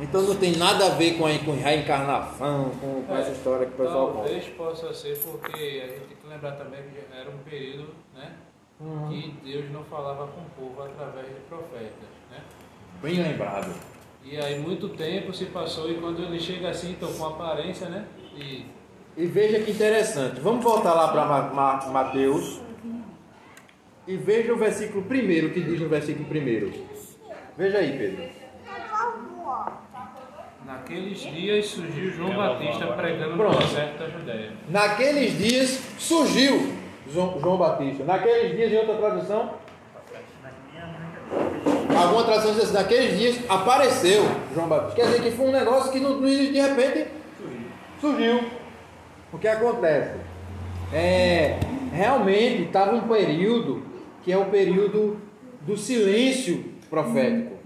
[0.00, 3.74] Então não tem nada a ver com a, com reencarnação, com, com essa história que
[3.74, 4.24] o pessoal conta.
[4.24, 8.32] Talvez possa ser porque a gente tem que lembrar também que era um período né,
[8.80, 9.08] Uhum.
[9.10, 12.08] que Deus não falava com o povo através de profetas.
[12.30, 12.38] Né?
[13.02, 13.74] Bem lembrado.
[14.24, 18.04] E aí muito tempo se passou e quando ele chega assim, então com aparência, né?
[18.36, 18.66] E
[19.16, 20.40] E veja que interessante.
[20.40, 22.60] Vamos voltar lá para Mateus.
[24.06, 26.72] E veja o versículo primeiro que diz no versículo primeiro.
[27.56, 28.24] Veja aí, Pedro.
[30.64, 33.58] naqueles dias surgiu João Batista pregando no Pronto.
[33.58, 34.52] deserto da Judéia.
[34.68, 36.72] Naqueles dias surgiu
[37.12, 38.04] João, João Batista.
[38.04, 39.54] Naqueles dias, em outra tradução,
[42.02, 44.94] alguma tradução diz assim, naqueles dias apareceu João Batista.
[44.96, 47.06] Quer dizer que foi um negócio que de repente
[48.00, 48.40] surgiu.
[49.32, 50.18] O que acontece?
[50.92, 51.56] É,
[51.92, 53.82] realmente estava um período
[54.22, 55.18] que é o período
[55.62, 57.58] do silêncio profético.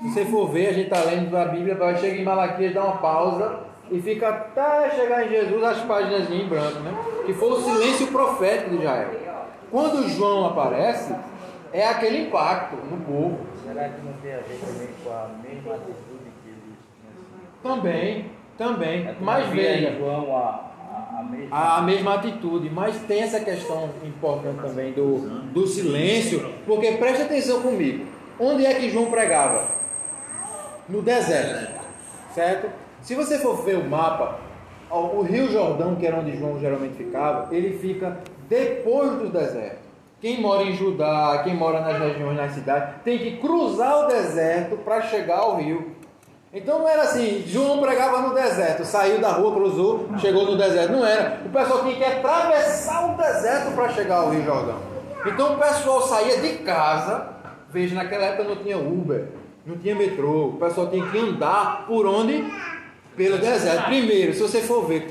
[0.00, 2.84] Se você for ver, a gente está lendo a Bíblia, vai chegar em Malaquias, dá
[2.84, 6.94] uma pausa e fica até chegar em Jesus as páginas em branco, né?
[7.26, 9.10] Que foi o silêncio profético de Israel.
[9.70, 11.14] Quando João aparece,
[11.72, 13.38] é aquele impacto no povo.
[13.72, 16.76] Será que não tem a ver também com a mesma atitude que ele
[17.62, 18.24] Também,
[18.58, 19.06] também.
[19.06, 23.90] É Mas veja, João a, a, a mesma a, mesma atitude, mas tem essa questão
[24.04, 25.18] importante também do,
[25.52, 28.06] do silêncio, porque preste atenção comigo.
[28.40, 29.68] Onde é que João pregava?
[30.88, 31.80] No deserto,
[32.34, 32.72] certo?
[33.02, 34.40] Se você for ver o mapa,
[34.90, 39.89] o Rio Jordão, que era onde João geralmente ficava, ele fica depois do deserto.
[40.20, 44.76] Quem mora em Judá, quem mora nas regiões, nas cidades, tem que cruzar o deserto
[44.78, 45.96] para chegar ao rio.
[46.52, 50.92] Então não era assim, João pregava no deserto, saiu da rua, cruzou, chegou no deserto.
[50.92, 51.40] Não era.
[51.46, 54.78] O pessoal tinha que atravessar o deserto para chegar ao Rio Jordão.
[55.24, 57.28] Então o pessoal saía de casa,
[57.70, 59.28] veja, naquela época não tinha Uber,
[59.64, 62.44] não tinha metrô, o pessoal tinha que andar por onde?
[63.16, 63.84] Pelo deserto.
[63.84, 65.10] Primeiro, se você for ver,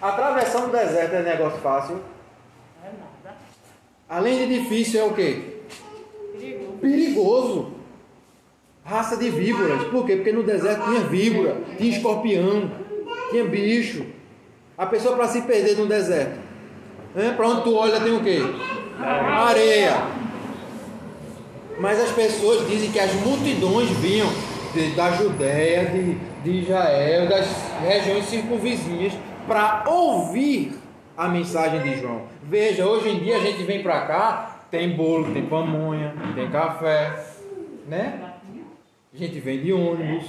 [0.00, 2.11] atravessar um deserto é negócio fácil.
[4.12, 5.38] Além de difícil, é o quê?
[6.38, 6.78] Perigoso.
[6.82, 7.66] perigoso.
[8.84, 9.84] Raça de víboras.
[9.84, 10.16] Por quê?
[10.16, 12.70] Porque no deserto tinha víbora, tinha escorpião,
[13.30, 14.04] tinha bicho.
[14.76, 16.38] A pessoa para se perder no deserto.
[17.14, 17.32] Né?
[17.34, 18.40] Para onde tu olha tem o quê?
[19.00, 19.94] Areia.
[21.80, 24.28] Mas as pessoas dizem que as multidões vinham
[24.74, 27.46] de- da Judéia, de, de Israel, das
[27.80, 29.14] regiões circunvizinhas,
[29.48, 30.72] para ouvir
[31.16, 32.22] a mensagem de João.
[32.42, 37.24] Veja, hoje em dia a gente vem para cá, tem bolo, tem pamonha, tem café,
[37.86, 38.34] né?
[39.12, 40.24] A gente vem de ônibus,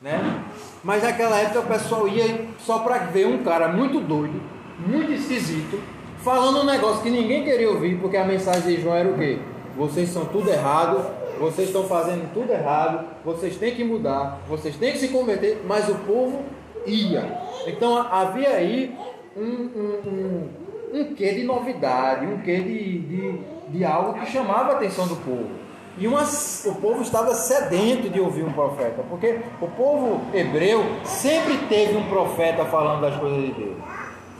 [0.00, 0.42] né?
[0.82, 4.42] Mas naquela época o pessoal ia só para ver um cara muito doido,
[4.84, 5.80] muito esquisito,
[6.18, 9.38] falando um negócio que ninguém queria ouvir, porque a mensagem de João era o quê?
[9.76, 11.06] Vocês são tudo errado,
[11.38, 15.88] vocês estão fazendo tudo errado, vocês têm que mudar, vocês têm que se converter, mas
[15.88, 16.44] o povo
[16.84, 17.40] ia.
[17.66, 18.94] Então havia aí
[19.36, 20.48] um, um,
[20.94, 25.06] um, um quê de novidade, um quê de, de, de algo que chamava a atenção
[25.06, 25.62] do povo.
[25.98, 31.58] E uma, o povo estava sedento de ouvir um profeta, porque o povo hebreu sempre
[31.68, 33.76] teve um profeta falando das coisas de Deus.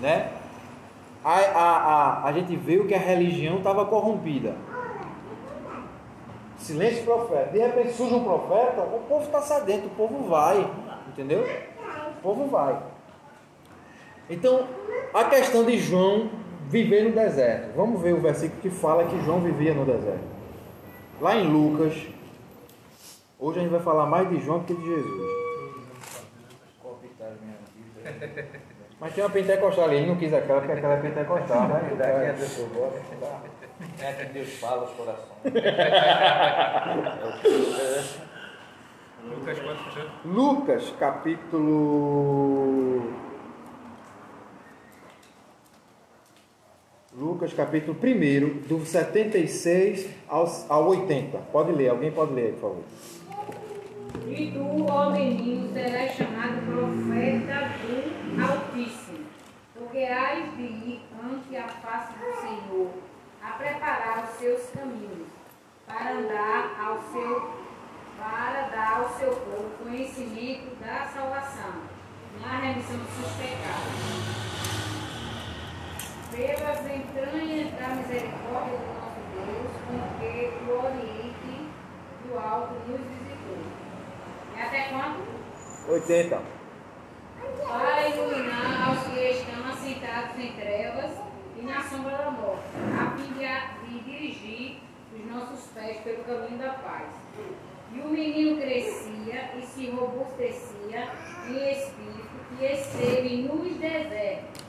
[0.00, 0.31] Né?
[1.22, 4.55] A, a, a, a gente viu que a religião estava corrompida.
[6.57, 7.50] Silêncio profeta.
[7.50, 10.68] De repente surge um profeta, o povo está sedento, o povo vai.
[11.09, 11.46] Entendeu?
[12.18, 12.78] O povo vai.
[14.31, 14.67] Então,
[15.13, 16.31] a questão de João
[16.69, 17.77] viver no deserto.
[17.77, 20.25] Vamos ver o versículo que fala que João vivia no deserto.
[21.21, 21.95] Lá em Lucas,
[23.39, 25.43] hoje a gente vai falar mais de João do que de Jesus.
[28.99, 31.93] Mas tem uma pentecostal ali, ele não quis aquela, porque aquela é pentecostal, né?
[31.99, 33.41] Daqui a Deus eu gosto, tá?
[34.01, 35.29] É que Deus fala os corações.
[39.25, 39.59] Lucas?
[40.25, 42.43] Lucas, capítulo.
[47.14, 51.37] Lucas, capítulo 1, do 76 ao, ao 80.
[51.53, 52.85] Pode ler, alguém pode ler por favor.
[54.31, 59.27] E tu, ó menino, serás chamado profeta do Altíssimo,
[59.75, 62.88] porque hás de ir ante a face do Senhor,
[63.42, 65.29] a preparar os seus caminhos,
[65.87, 67.51] para andar ao seu,
[68.16, 71.75] para dar ao seu povo conhecimento da salvação,
[72.40, 74.52] na remissão dos seus pecados.
[76.35, 80.33] Pelas entranhas da misericórdia do nosso Deus, com que
[80.64, 81.55] o Oriente
[82.25, 83.61] do Alto nos visitou.
[84.57, 85.21] E até quando?
[85.88, 86.42] 80.
[87.68, 91.11] Para iluminar aos que estão assentados em trevas
[91.59, 92.62] e na sombra da morte,
[92.99, 94.81] a fim de, de dirigir
[95.14, 97.09] os nossos pés pelo caminho da paz.
[97.92, 101.11] E o menino crescia e se robustecia
[101.47, 104.62] em espírito e esteve nos desertos,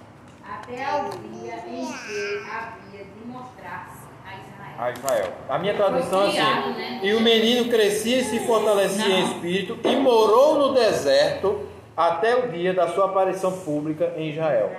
[0.53, 4.75] até ao dia em que havia de mostrar-se a Israel.
[4.77, 5.33] A Israel.
[5.49, 6.99] A minha tradução é assim: né?
[7.03, 9.31] E o menino crescia e se fortalecia em Não.
[9.31, 14.71] espírito e morou no deserto até o dia da sua aparição pública em Israel.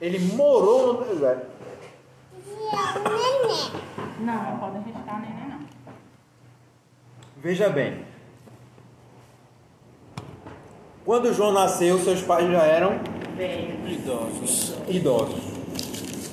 [0.00, 1.46] Ele morou no deserto.
[4.20, 5.60] Não, não pode registrar neném, não.
[7.36, 8.04] Veja bem.
[11.04, 13.00] Quando João nasceu, seus pais já eram
[13.86, 14.74] Idosos.
[14.88, 15.40] idosos.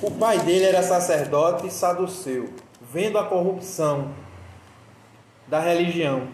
[0.02, 2.50] O pai dele era sacerdote saduceu,
[2.92, 4.10] vendo a corrupção
[5.46, 6.28] da religião.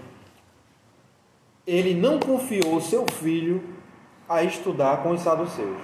[1.66, 3.62] Ele não confiou seu filho
[4.28, 5.78] a estudar com os saduceus.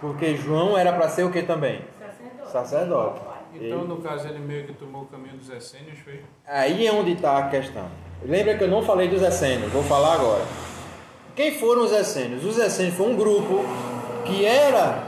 [0.00, 1.80] Porque João era para ser o que também?
[1.98, 2.50] Sacerdote.
[2.52, 3.20] Sacerdote.
[3.54, 6.20] Então, Ele- no caso, ele meio que tomou o caminho dos essênios, foi?
[6.46, 7.88] Aí é onde está a questão.
[8.22, 10.44] Lembra que eu não falei dos essênios, vou falar agora.
[11.38, 12.44] Quem foram os essênios?
[12.44, 13.64] Os essênios foi um grupo
[14.24, 15.04] que era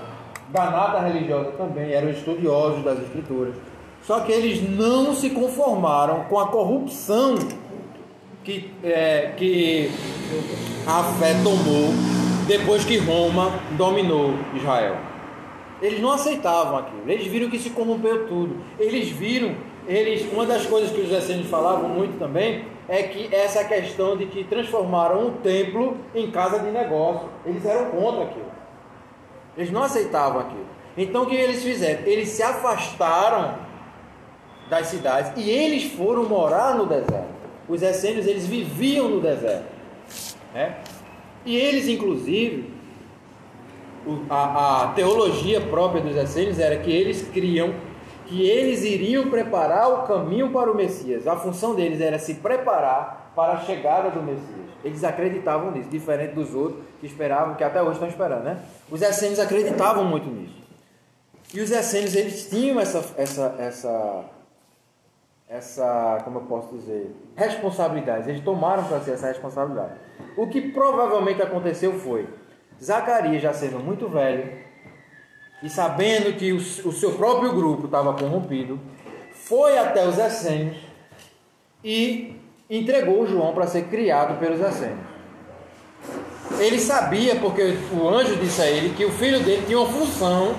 [0.51, 3.57] da nata religiosa também, eram estudiosos das escrituras.
[4.05, 7.35] Só que eles não se conformaram com a corrupção
[8.45, 9.91] que, é, que
[10.87, 11.89] a fé tomou
[12.47, 14.99] depois que Roma dominou Israel.
[15.83, 17.11] Eles não aceitavam aquilo.
[17.11, 18.57] Eles viram que se corrompeu tudo.
[18.79, 23.65] Eles viram, eles, uma das coisas que os essênios falavam muito também é que essa
[23.65, 27.29] questão de que transformaram um templo em casa de negócio.
[27.45, 28.51] Eles eram contra aquilo.
[29.57, 30.67] Eles não aceitavam aquilo.
[30.97, 32.03] Então o que eles fizeram?
[32.05, 33.55] Eles se afastaram
[34.69, 37.41] das cidades e eles foram morar no deserto.
[37.69, 39.67] Os essênios eles viviam no deserto,
[40.53, 40.77] né?
[41.47, 42.73] E eles inclusive
[44.07, 47.73] o- a, a teologia própria dos essênios era que eles criam
[48.31, 51.27] que eles iriam preparar o caminho para o Messias.
[51.27, 54.71] A função deles era se preparar para a chegada do Messias.
[54.85, 58.63] Eles acreditavam nisso, diferente dos outros que esperavam, que até hoje estão esperando, né?
[58.89, 60.63] Os essênios acreditavam muito nisso.
[61.53, 64.25] E os essênios, eles tinham essa, essa, essa,
[65.49, 68.31] essa, como eu posso dizer, responsabilidade.
[68.31, 69.95] Eles tomaram para si essa responsabilidade.
[70.37, 72.29] O que provavelmente aconteceu foi,
[72.81, 74.70] Zacarias já sendo muito velho,
[75.63, 78.81] e sabendo que o, seu próprio grupo estava corrompido,
[79.33, 80.77] foi até os essênios
[81.85, 82.37] e
[82.69, 85.11] entregou João para ser criado pelos essênios.
[86.59, 90.55] Ele sabia, porque o anjo disse a ele, que o filho dele tinha uma função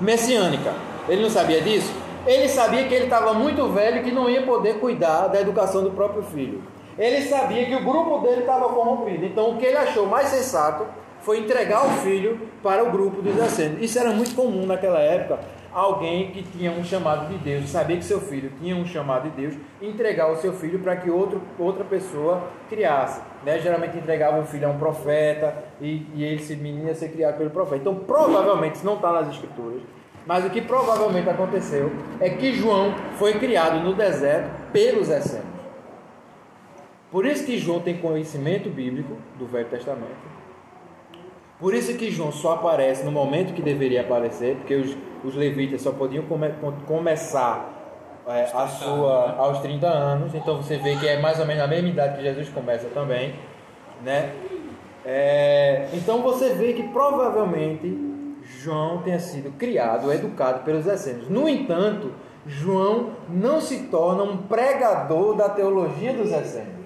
[0.00, 0.74] messiânica.
[1.08, 1.92] Ele não sabia disso?
[2.26, 5.82] Ele sabia que ele estava muito velho e que não ia poder cuidar da educação
[5.82, 6.62] do próprio filho.
[6.98, 9.24] Ele sabia que o grupo dele estava corrompido.
[9.24, 10.86] Então o que ele achou mais sensato
[11.22, 13.82] foi entregar o filho para o grupo dos essênios.
[13.82, 15.40] Isso era muito comum naquela época.
[15.72, 19.40] Alguém que tinha um chamado de Deus, sabia que seu filho tinha um chamado de
[19.40, 23.20] Deus, entregar o seu filho para que outro, outra pessoa criasse.
[23.44, 23.60] Né?
[23.60, 27.38] Geralmente entregava o filho a um profeta e, e ele, esse menino, ia ser criado
[27.38, 27.82] pelo profeta.
[27.82, 29.82] Então, provavelmente, isso não está nas escrituras,
[30.26, 35.50] mas o que provavelmente aconteceu é que João foi criado no deserto pelos essênios.
[37.12, 40.39] Por isso que João tem conhecimento bíblico do Velho Testamento.
[41.60, 45.82] Por isso que João só aparece no momento que deveria aparecer, porque os, os levitas
[45.82, 46.50] só podiam come,
[46.86, 50.34] começar é, a sua, aos 30 anos.
[50.34, 53.34] Então você vê que é mais ou menos a mesma idade que Jesus começa também.
[54.02, 54.32] Né?
[55.04, 57.94] É, então você vê que provavelmente
[58.42, 61.28] João tenha sido criado, educado pelos essênios.
[61.28, 62.10] No entanto,
[62.46, 66.79] João não se torna um pregador da teologia dos essênios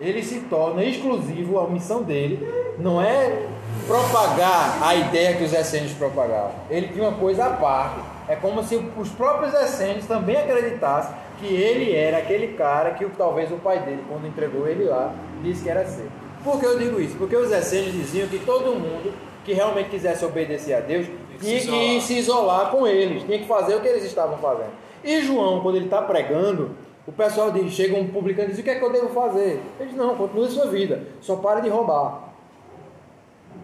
[0.00, 2.46] ele se torna exclusivo, a missão dele
[2.78, 3.46] não é
[3.86, 6.52] propagar a ideia que os essênios propagavam.
[6.68, 8.00] Ele tinha uma coisa à parte.
[8.28, 13.50] É como se os próprios essênios também acreditassem que ele era aquele cara que talvez
[13.52, 16.08] o pai dele, quando entregou ele lá, disse que era ser.
[16.42, 17.16] Por que eu digo isso?
[17.16, 19.12] Porque os essênios diziam que todo mundo
[19.44, 21.06] que realmente quisesse obedecer a Deus
[21.40, 24.70] tinha que se isolar com eles, tinha que fazer o que eles estavam fazendo.
[25.04, 26.70] E João, quando ele está pregando,
[27.06, 29.60] o pessoal diz, chega um publicano e diz, o que é que eu devo fazer?
[29.78, 32.34] Ele diz, não, continue sua vida, só pare de roubar.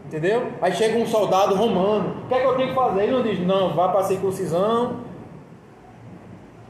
[0.07, 0.53] Entendeu?
[0.61, 3.03] Aí chega um soldado romano, o que é que eu tenho que fazer?
[3.03, 5.01] Ele não diz, não, vá para a circuncisão,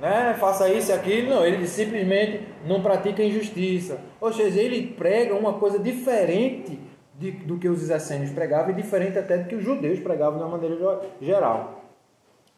[0.01, 0.35] né?
[0.39, 1.31] faça isso e aquilo.
[1.31, 4.01] Não, ele diz, simplesmente não pratica injustiça.
[4.21, 6.79] Ou seja, ele prega uma coisa diferente
[7.19, 10.45] de, do que os essênios pregavam e diferente até do que os judeus pregavam de
[10.45, 11.82] uma maneira geral.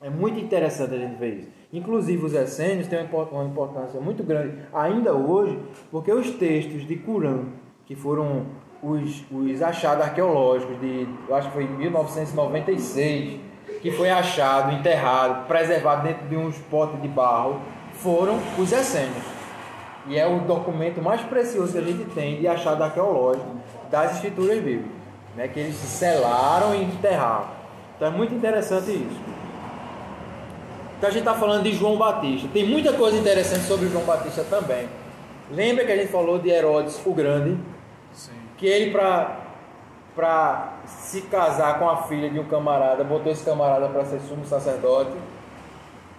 [0.01, 1.49] É muito interessante a gente ver isso.
[1.73, 5.59] Inclusive, os essênios têm uma importância muito grande ainda hoje,
[5.91, 7.45] porque os textos de Curã,
[7.87, 8.47] que foram
[8.83, 13.41] os, os achados arqueológicos de, eu acho que foi em 1996,
[13.81, 17.61] que foi achado, enterrado, preservado dentro de uns potes de barro,
[17.93, 19.25] foram os essênios.
[20.07, 23.57] E é o documento mais precioso que a gente tem de achado arqueológico
[23.91, 24.91] das escrituras bíblicas,
[25.35, 25.49] né?
[25.49, 27.49] que eles selaram e enterraram.
[27.97, 29.44] Então é muito interessante isso.
[31.05, 32.49] Então a gente está falando de João Batista.
[32.51, 34.89] Tem muita coisa interessante sobre João Batista também.
[35.51, 37.59] Lembra que a gente falou de Herodes o Grande?
[38.11, 38.33] Sim.
[38.57, 44.07] Que ele, para se casar com a filha de um camarada, botou esse camarada para
[44.07, 45.13] ser sumo sacerdote.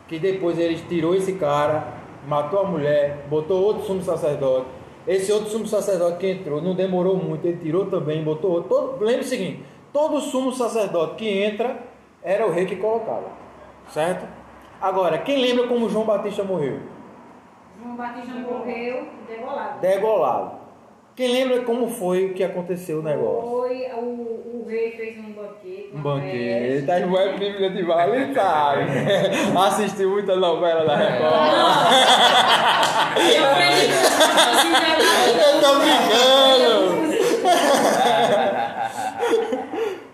[0.07, 1.87] Que depois ele tirou esse cara,
[2.27, 4.67] matou a mulher, botou outro sumo sacerdote.
[5.07, 8.69] Esse outro sumo sacerdote que entrou, não demorou muito, ele tirou também, botou outro.
[8.69, 11.75] Todo, lembre o seguinte: todo sumo sacerdote que entra
[12.21, 13.31] era o rei que colocava.
[13.89, 14.44] Certo?
[14.81, 16.79] Agora, quem lembra como João Batista morreu?
[17.81, 19.79] João Batista morreu degolado.
[19.79, 20.65] Degolado.
[21.15, 23.49] Quem lembra como foi que aconteceu o negócio?
[23.49, 25.91] Foi, o, o rei fez um banquete.
[25.93, 26.85] Um banquete.
[26.85, 28.83] Tá igual a Bíblia de Vale, sabe?
[29.57, 31.53] Assistiu muita novela da Record.
[35.39, 37.05] Eu tô brincando.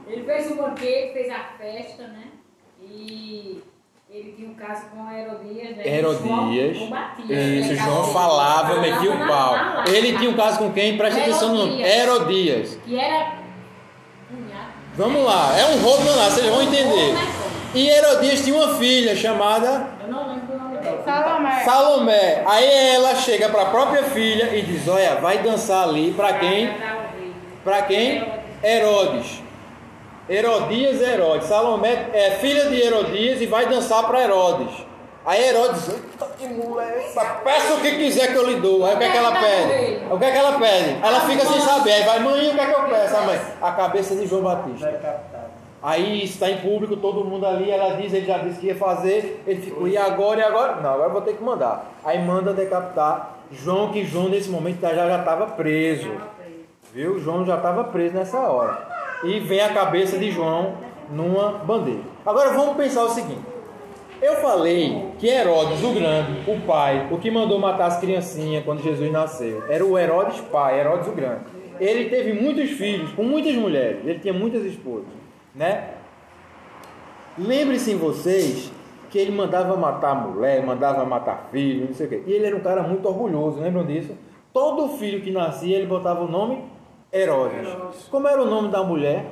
[0.07, 2.27] Ele fez um banquete, fez a festa, né?
[2.79, 3.63] E
[4.13, 5.87] ele tinha um caso com Herodias, né?
[5.87, 6.77] Herodias.
[6.77, 7.75] João batia, Isso?
[7.75, 9.55] João falava, metia o pau.
[9.87, 10.97] Ele tinha um caso com quem?
[10.97, 11.81] Presta atenção no nome.
[11.81, 12.77] Herodias.
[12.83, 13.39] Que era.
[14.95, 17.15] Vamos lá, é um roubo não lá, vocês vão entender.
[17.73, 20.97] E Herodias tinha uma filha chamada Eu não lembro o nome dele.
[21.05, 21.63] Salomé.
[21.63, 22.43] Salomé.
[22.45, 26.69] Aí ela chega para a própria filha e diz: Olha, vai dançar ali para quem?
[27.63, 28.25] Para quem?
[28.61, 29.40] Herodes.
[30.31, 31.47] Herodias é Herodes.
[31.47, 34.73] Salomé é filha de Herodias e vai dançar para Herodes.
[35.25, 37.21] Aí Herodes, eita que mula é essa?
[37.43, 38.85] Peça o que quiser que eu lhe dou.
[38.85, 40.05] Aí o que é que ela pede?
[40.09, 40.97] O que é que ela pede?
[41.03, 41.91] Ela fica sem saber.
[41.91, 43.17] Aí vai, mãe, o que é que eu peço?
[43.17, 45.19] A mãe, a cabeça de João Batista.
[45.83, 49.43] Aí está em público, todo mundo ali, ela diz, ele já disse que ia fazer,
[49.47, 50.75] ele ficou, e agora, e agora?
[50.75, 51.91] Não, agora eu vou ter que mandar.
[52.05, 56.11] Aí manda decapitar João, que João nesse momento já estava preso.
[56.93, 57.19] Viu?
[57.19, 59.00] João já estava preso nessa hora.
[59.23, 60.75] E vem a cabeça de João
[61.11, 62.03] numa bandeja.
[62.25, 63.41] Agora vamos pensar o seguinte.
[64.21, 68.83] Eu falei que Herodes o Grande, o pai, o que mandou matar as criancinhas quando
[68.83, 71.41] Jesus nasceu, era o Herodes pai, Herodes o Grande.
[71.79, 75.07] Ele teve muitos filhos com muitas mulheres, ele tinha muitas esposas,
[75.55, 75.95] né?
[77.35, 78.71] Lembre-se em vocês
[79.09, 82.23] que ele mandava matar mulher, mandava matar filho, não sei o quê.
[82.27, 84.15] E ele era um cara muito orgulhoso, lembram disso?
[84.53, 86.63] Todo filho que nascia, ele botava o nome
[87.13, 87.67] Herodes.
[88.09, 89.25] Como era o nome da mulher?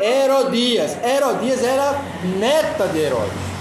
[0.00, 0.96] Herodias.
[1.04, 2.00] Herodias era
[2.38, 3.54] neta de Herodes.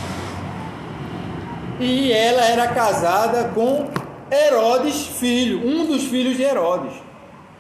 [1.80, 3.90] E ela era casada com
[4.32, 6.94] Herodes, filho, um dos filhos de Herodes.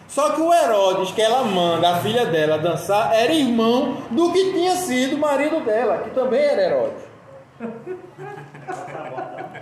[0.07, 4.53] Só que o Herodes que ela manda a filha dela dançar era irmão do que
[4.53, 7.03] tinha sido marido dela, que também era Herodes.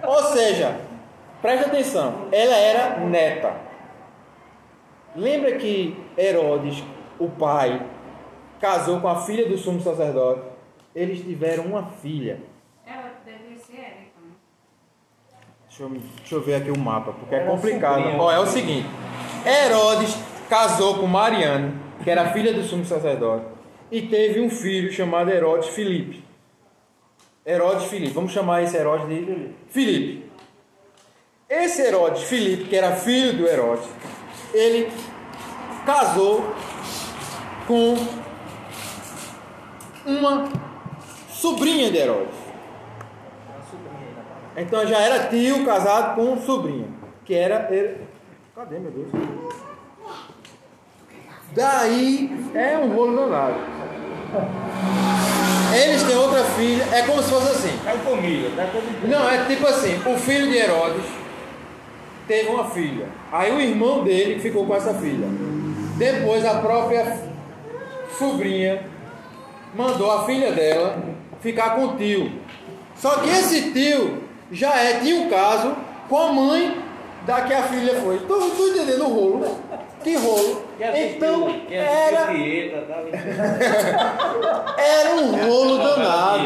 [0.03, 0.75] Ou seja,
[1.41, 3.70] preste atenção, ela era neta.
[5.15, 6.83] Lembra que Herodes,
[7.19, 7.85] o pai,
[8.59, 10.41] casou com a filha do sumo sacerdote?
[10.95, 12.41] Eles tiveram uma filha.
[12.85, 14.23] Ela deve ser então.
[15.67, 18.03] Deixa eu, deixa eu ver aqui o mapa, porque é complicado.
[18.17, 18.87] Ó, é o seguinte:
[19.45, 20.15] Herodes
[20.49, 23.45] casou com Mariana, que era filha do sumo sacerdote,
[23.91, 26.23] e teve um filho chamado Herodes Filipe.
[27.45, 30.31] Herodes Filipe, vamos chamar esse Herodes de Filipe.
[31.49, 33.89] Esse Herodes Filipe, que era filho do Herodes,
[34.53, 34.91] ele
[35.85, 36.53] casou
[37.67, 37.95] com
[40.05, 40.49] uma
[41.29, 42.35] sobrinha de Herodes.
[44.55, 46.87] Então já era tio casado com sobrinha,
[47.23, 47.59] que era.
[48.55, 49.09] Cadê meu Deus?
[51.53, 53.55] Daí é um rolo danado.
[55.73, 57.79] Eles têm outra filha, é como se fosse assim.
[57.85, 61.20] É tá todo Não, é tipo assim, o filho de Herodes
[62.31, 63.09] teve uma filha.
[63.29, 65.27] Aí o irmão dele ficou com essa filha.
[65.97, 67.19] Depois a própria
[68.17, 68.85] sobrinha
[69.75, 71.03] mandou a filha dela
[71.41, 72.31] ficar com o tio.
[72.95, 75.75] Só que esse tio já é, tinha um caso
[76.07, 76.77] com a mãe
[77.25, 78.19] da que a filha foi.
[78.19, 79.57] Tu, tu entendendo o rolo?
[80.01, 80.63] Que rolo?
[80.79, 82.31] Então era,
[84.77, 86.45] era um rolo danado.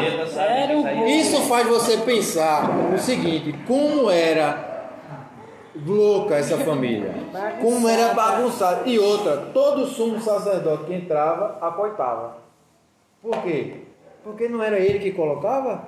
[1.06, 4.75] Isso faz você pensar o seguinte: como era
[5.84, 7.14] louca essa família.
[7.60, 8.88] Como era bagunçado.
[8.88, 12.38] E outra, todo sumo sacerdote que entrava, acoitava.
[13.20, 13.82] Por quê?
[14.22, 15.84] Porque não era ele que colocava?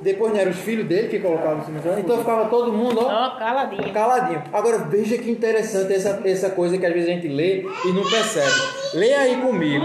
[0.00, 1.98] Depois não eram os filhos dele que colocavam o?
[1.98, 3.06] Então ficava todo mundo, ó.
[3.06, 3.92] Ó, caladinho.
[3.92, 4.44] Caladinho.
[4.52, 8.08] Agora veja que interessante essa, essa coisa que às vezes a gente lê e não
[8.08, 8.94] percebe.
[8.94, 9.84] Leia aí comigo.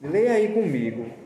[0.00, 1.24] Leia aí comigo.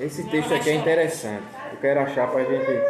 [0.00, 1.44] Esse texto aqui é interessante.
[1.70, 2.82] Eu quero achar pra gente.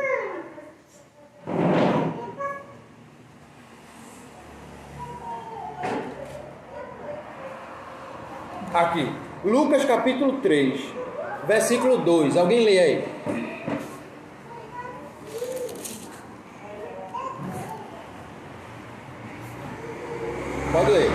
[8.72, 9.12] Aqui,
[9.44, 10.80] Lucas capítulo 3,
[11.48, 12.36] versículo 2.
[12.36, 13.04] Alguém lê aí.
[20.72, 21.09] Pode ler.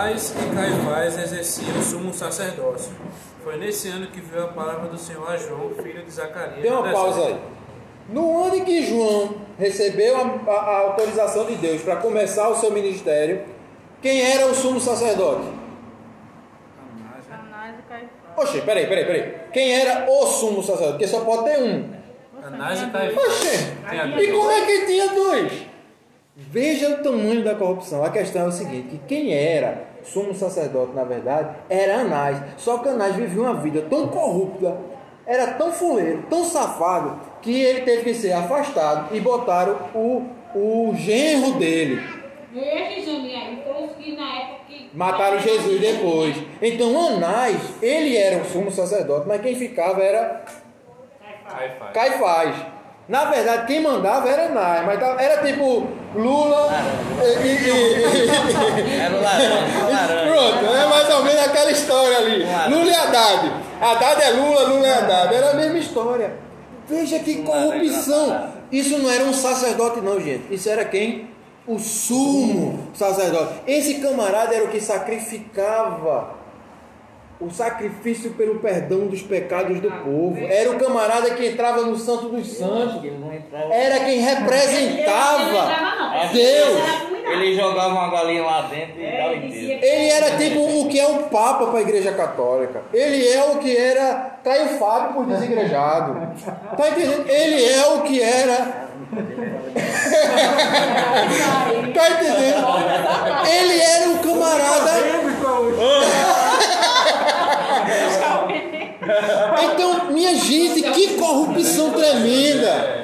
[0.00, 2.92] Anás e Caifás exerciam o sumo sacerdócio.
[3.44, 6.64] Foi nesse ano que veio a palavra do Senhor a João, filho de Zacarias.
[6.70, 7.36] No uma pausa aí.
[8.08, 12.56] No ano em que João recebeu a, a- a autorização de Deus para começar o
[12.56, 13.42] seu ministério,
[14.00, 15.46] quem era o sumo sacerdote?
[16.82, 17.74] Anás, né?
[17.78, 18.10] E Caifás.
[18.38, 19.34] Oxe, peraí, peraí, peraí.
[19.52, 20.92] Quem era o sumo sacerdote?
[20.92, 21.90] Porque só pode ter um.
[22.42, 23.70] Anás e Caifás.
[23.90, 25.52] Tem a e como é que tinha dois?
[26.36, 28.02] Veja o tamanho da corrupção.
[28.02, 32.38] A questão é o seguinte: que quem era sumo sacerdote, na verdade, era Anás.
[32.56, 34.76] Só que Anás vivia uma vida tão corrupta,
[35.26, 40.92] era tão fuleiro, tão safado, que ele teve que ser afastado e botaram o, o
[40.94, 42.02] genro dele.
[44.92, 46.36] Mataram Jesus depois.
[46.60, 50.44] Então Anás, ele era o sumo sacerdote, mas quem ficava era
[51.50, 51.92] Caifás.
[51.92, 52.79] Caifás.
[53.10, 56.68] Na verdade, quem mandava era Anás, mas era tipo Lula
[57.20, 57.48] e.
[57.48, 58.00] e- e-
[59.00, 60.30] Era o laranja.
[60.30, 62.44] Pronto, é mais ou menos aquela história ali.
[62.72, 63.52] Lula e Haddad.
[63.80, 65.34] Haddad é Lula, Lula é Haddad.
[65.34, 66.34] Era a mesma história.
[66.88, 68.48] Veja que corrupção.
[68.70, 70.54] Isso não era um sacerdote, não, gente.
[70.54, 71.28] Isso era quem?
[71.66, 73.54] O sumo sacerdote.
[73.66, 76.30] Esse camarada era o que sacrificava
[77.40, 80.36] o sacrifício pelo perdão dos pecados do povo.
[80.38, 83.00] Era o camarada que entrava no Santo dos Santos.
[83.70, 85.72] Era quem representava
[86.16, 86.78] É, Deus.
[87.32, 89.84] Ele jogava uma galinha lá dentro e dava inteiro.
[89.84, 92.82] Ele era tipo o que é o Papa para a Igreja Católica.
[92.92, 96.20] Ele é o que era Caio Fábio por desigrejado.
[96.76, 97.26] Tá entendendo?
[97.28, 98.90] Ele é o que era.
[101.94, 102.66] tá entendendo?
[103.48, 104.90] Ele era o camarada.
[109.72, 113.00] Então, minha gente, que corrupção tremenda.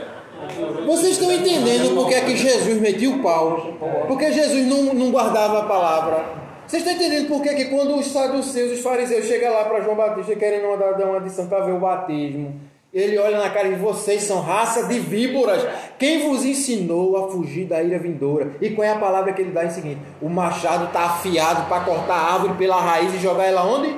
[0.86, 3.74] Vocês estão entendendo por que é que Jesus metia o pau?
[4.06, 6.24] Porque Jesus não, não guardava a palavra.
[6.66, 9.80] Vocês estão entendendo por que, é que quando os saduceus, os fariseus chegam lá para
[9.80, 12.60] João Batista querendo mandar dar uma adição para ver o batismo,
[12.92, 15.64] ele olha na cara e diz, vocês são raça de víboras.
[15.98, 18.52] Quem vos ensinou a fugir da ira vindoura?
[18.60, 20.00] E qual é a palavra que ele dá em seguinte?
[20.20, 23.94] O machado está afiado para cortar a árvore pela raiz e jogar ela onde?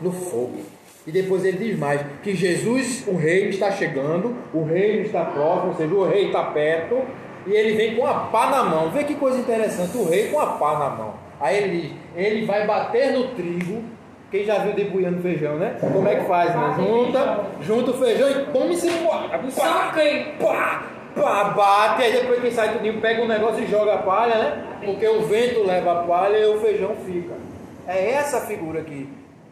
[0.00, 0.58] No fogo.
[1.08, 5.68] E depois ele diz mais: que Jesus, o reino, está chegando, o reino está próximo,
[5.68, 7.00] ou seja, o rei está perto,
[7.46, 8.90] e ele vem com a pá na mão.
[8.90, 11.14] Vê que coisa interessante, o rei com a pá na mão.
[11.40, 13.82] Aí ele diz: ele vai bater no trigo.
[14.30, 15.78] Quem já viu debulhando feijão, né?
[15.80, 16.74] Como é que faz, né?
[16.76, 19.92] Junta, junta o feijão e come-se pá, pá,
[20.38, 20.82] pá,
[21.14, 24.64] pá, bate, aí depois quem sai tudinho pega um negócio e joga a palha, né?
[24.84, 27.32] Porque o vento leva a palha e o feijão fica.
[27.86, 29.08] É essa figura que,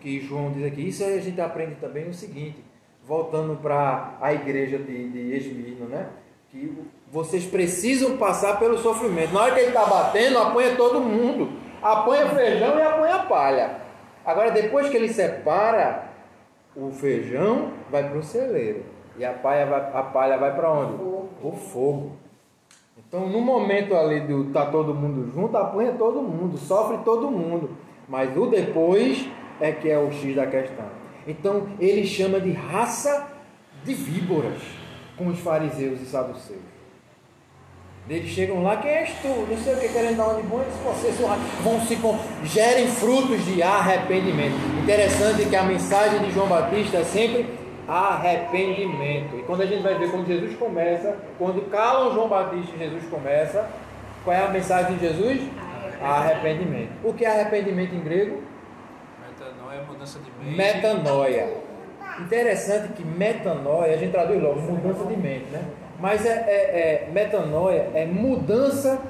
[0.07, 0.88] que João diz aqui.
[0.88, 2.64] Isso aí a gente aprende também o seguinte,
[3.04, 6.07] voltando para a igreja de, de Esmirno, né?
[6.48, 6.72] Que
[7.11, 9.34] vocês precisam passar pelo sofrimento.
[9.34, 11.50] Na hora que ele está batendo, apanha todo mundo.
[11.82, 13.80] Apanha feijão e apanha palha.
[14.24, 16.09] Agora, depois que ele separa,
[16.76, 18.84] o feijão vai para o celeiro.
[19.18, 21.02] E a palha vai, a palha vai para onde?
[21.02, 22.12] O fogo.
[22.96, 27.70] Então, no momento ali do tá todo mundo junto, apanha todo mundo, sofre todo mundo.
[28.09, 29.28] Mas o depois
[29.61, 30.86] é que é o X da questão.
[31.26, 33.26] Então, ele chama de raça
[33.84, 34.61] de víboras
[35.16, 36.61] com os fariseus e saduceus.
[38.09, 39.26] Eles chegam lá, quem és tu?
[39.26, 41.16] Não sei o que, querendo dar uma de bom, eles vocês
[41.64, 44.54] vão se con- gerem frutos de arrependimento.
[44.80, 47.46] Interessante que a mensagem de João Batista é sempre
[47.88, 49.36] arrependimento.
[49.36, 53.04] E quando a gente vai ver como Jesus começa, quando calam João Batista e Jesus
[53.11, 53.68] começa,
[54.22, 55.40] qual é a mensagem de Jesus?
[56.00, 56.90] Arrependimento.
[57.02, 58.42] O que é arrependimento em grego?
[60.07, 60.57] Metanoia mudança de mente.
[60.57, 61.48] Metanoia.
[62.20, 65.62] Interessante que metanoia, a gente traduz logo, mudança de mente, né?
[66.00, 69.00] Mas é, é- é- metanoia é mudança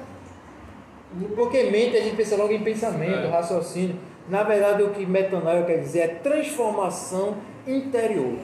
[1.35, 3.29] Porque mente a gente pensa logo em pensamento, É.
[3.29, 3.95] raciocínio.
[4.27, 8.37] Na verdade, o que metanoia quer dizer é transformação interior.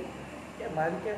[0.57, 1.09] Que é mais do que.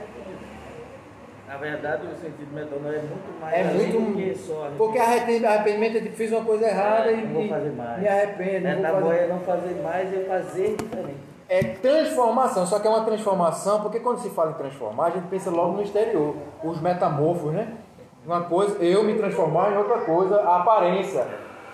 [1.48, 4.00] Na verdade, o sentido metanoia é muito mais É muito.
[4.00, 7.44] do que só Porque arrependimento arrependimento é tipo, fiz uma coisa errada e não vou
[7.44, 8.02] e fazer mais.
[8.02, 8.68] me arrependo.
[8.68, 11.18] não vou Metanoia fazer- é não fazer mais e fazer diferente.
[11.48, 15.28] É transformação, só que é uma transformação, porque quando se fala em transformar, a gente
[15.28, 17.68] pensa logo no exterior, os metamorfos, né?
[18.26, 21.28] Uma coisa, eu me transformar em outra coisa, a aparência.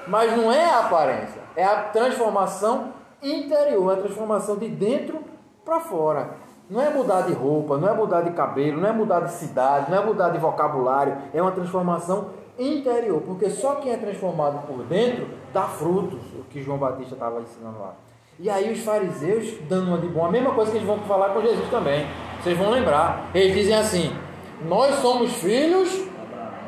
[0.06, 2.92] Mas não é a aparência, é a transformação
[3.24, 5.22] interior, é a transformação de dentro
[5.64, 6.32] para fora.
[6.72, 9.92] Não é mudar de roupa, não é mudar de cabelo, não é mudar de cidade,
[9.92, 14.82] não é mudar de vocabulário, é uma transformação interior, porque só quem é transformado por
[14.86, 17.94] dentro dá frutos, o que João Batista estava ensinando lá.
[18.40, 21.34] E aí os fariseus, dando uma de bom, a mesma coisa que eles vão falar
[21.34, 22.08] com Jesus também.
[22.42, 23.30] Vocês vão lembrar.
[23.36, 24.16] Eles dizem assim:
[24.64, 25.90] Nós somos filhos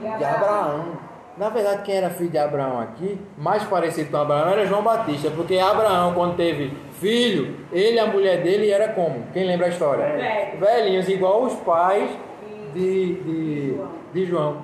[0.01, 1.02] de Abraão.
[1.35, 5.31] Na verdade, quem era filho de Abraão aqui, mais parecido com Abraão, era João Batista,
[5.31, 9.25] porque Abraão, quando teve filho, ele e a mulher dele era como?
[9.33, 10.05] Quem lembra a história?
[10.05, 10.59] Velho.
[10.59, 12.09] Velhinhos, igual os pais
[12.73, 13.77] de, de,
[14.13, 14.63] de João.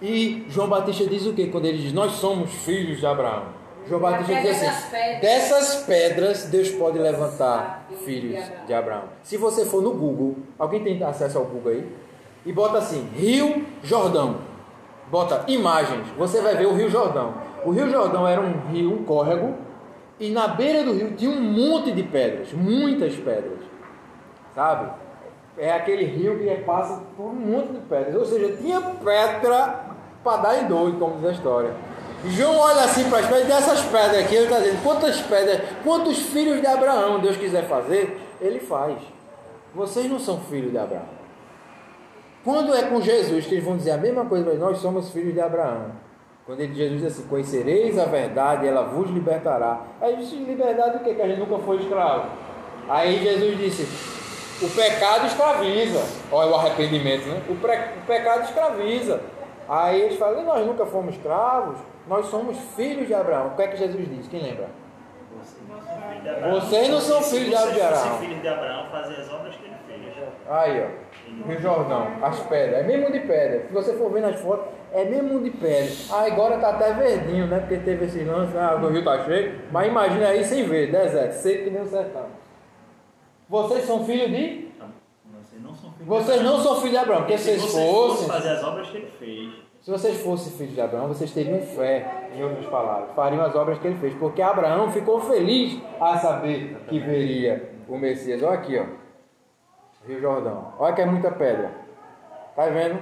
[0.00, 3.44] E João Batista diz o que quando ele diz: Nós somos filhos de Abraão?
[3.88, 5.20] João Batista diz assim: pedras.
[5.20, 9.04] Dessas pedras Deus pode levantar filhos de Abraão.
[9.22, 11.86] Se você for no Google, alguém tem acesso ao Google aí?
[12.46, 14.51] E bota assim: Rio Jordão.
[15.12, 17.34] Bota imagens, você vai ver o Rio Jordão.
[17.66, 19.56] O Rio Jordão era um rio, um córrego,
[20.18, 23.58] e na beira do rio tinha um monte de pedras, muitas pedras.
[24.54, 24.90] Sabe?
[25.58, 28.14] É aquele rio que passa por um monte de pedras.
[28.14, 29.80] Ou seja, tinha pedra
[30.24, 31.74] para dar em doido, como diz a história.
[32.28, 36.18] João olha assim para as pedras, dessas pedras aqui, ele está dizendo, quantas pedras, quantos
[36.20, 38.96] filhos de Abraão Deus quiser fazer, ele faz.
[39.74, 41.21] Vocês não são filhos de Abraão.
[42.44, 45.32] Quando é com Jesus que eles vão dizer a mesma coisa, mas nós somos filhos
[45.34, 45.92] de Abraão.
[46.44, 49.82] Quando ele, Jesus diz assim, conhecereis a verdade, ela vos libertará.
[50.00, 51.14] Aí diz, liberdade do quê?
[51.14, 52.30] Que a gente nunca foi escravo.
[52.88, 56.02] Aí Jesus disse, o pecado escraviza.
[56.32, 57.40] Olha o arrependimento, né?
[57.48, 59.20] O, pre- o pecado escraviza.
[59.68, 61.78] Aí eles falam, nós nunca fomos escravos,
[62.08, 63.48] nós somos filhos de Abraão.
[63.48, 64.26] O que é que Jesus diz?
[64.26, 64.68] Quem lembra?
[66.50, 68.04] Vocês não são filhos de Se vocês Abraão.
[68.10, 70.28] fossem filhos de Abraão, fazer as obras que ele fez.
[70.48, 71.11] Aí, ó.
[71.46, 73.66] Rio Jordão, as pedras, é mesmo de pedra.
[73.66, 75.90] Se você for ver nas fotos, é mesmo de pedra.
[76.10, 77.58] Ah, agora tá até verdinho, né?
[77.60, 79.60] Porque teve esse lance, ah, o rio tá cheio.
[79.72, 82.26] Mas imagina aí sem ver, deserto, seco que nem o sertão.
[83.48, 84.68] Vocês são filhos de?
[85.34, 86.62] Vocês não são filhos Vocês de não Abraão.
[86.64, 88.28] são filhos de Abraão, porque se vocês fossem.
[88.28, 92.28] fazer as obras que ele fez, Se vocês fossem filhos de Abraão, vocês teriam fé,
[92.36, 96.76] em outras palavras, fariam as obras que ele fez, porque Abraão ficou feliz a saber
[96.88, 98.42] que veria o Messias.
[98.42, 99.01] Olha aqui, ó.
[100.06, 100.72] Rio Jordão.
[100.78, 101.70] Olha que é muita pedra.
[102.56, 103.00] Tá vendo?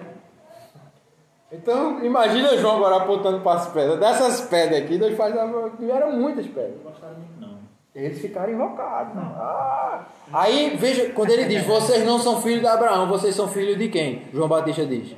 [1.52, 3.98] Então, imagina João agora apontando para as pedras.
[3.98, 5.34] Dessas pedras aqui, Deus faz.
[5.34, 6.76] Eram muitas pedras.
[6.76, 7.58] não gostaram muito, não.
[7.92, 9.12] Eles ficaram invocados.
[9.16, 10.04] Ah.
[10.32, 13.88] Aí, veja, quando ele diz: Vocês não são filhos de Abraão, vocês são filhos de
[13.88, 14.28] quem?
[14.32, 15.16] João Batista diz.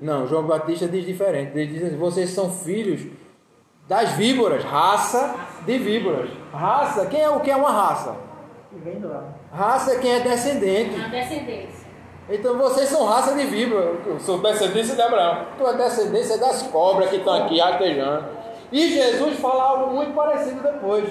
[0.00, 1.56] Não, João Batista diz diferente.
[1.56, 3.06] Ele diz assim: Vocês são filhos
[3.86, 6.28] das víboras, raça de víboras.
[6.52, 8.16] Raça, quem é o que é uma raça?
[8.74, 9.22] Que vem do lá.
[9.52, 10.96] Raça é quem é descendente.
[10.96, 11.86] Na descendência.
[12.28, 13.94] Então vocês são raça de víbora.
[14.04, 15.46] Eu sou descendência de Abraão.
[15.56, 18.24] Tu é descendência das cobras que estão aqui artejando.
[18.72, 21.08] E Jesus fala algo muito parecido depois.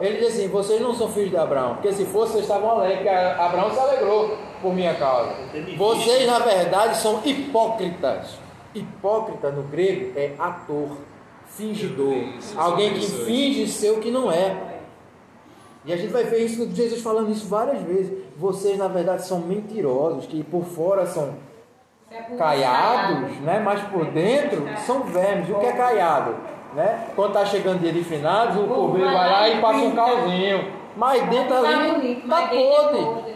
[0.00, 2.98] Ele diz assim: Vocês não são filhos de Abraão, porque se fossem, vocês estavam alegres,
[2.98, 5.34] porque Abraão se alegrou por minha causa.
[5.76, 8.38] Vocês, na verdade, são hipócritas.
[8.74, 10.96] Hipócrita no grego é ator,
[11.46, 12.24] fingidor,
[12.56, 14.73] alguém que finge ser o que não é.
[15.84, 18.12] E a gente vai ver isso, Jesus falando isso várias vezes.
[18.36, 21.34] Vocês, na verdade, são mentirosos, que por fora são
[22.38, 23.60] caiados, né?
[23.64, 25.50] mas por dentro são vermes.
[25.50, 26.34] O que é caiado?
[26.74, 27.08] Né?
[27.14, 30.72] Quando está chegando dia de finados, o cordeiro vai lá e passa um calzinho.
[30.96, 33.34] Mas dentro ali está podre.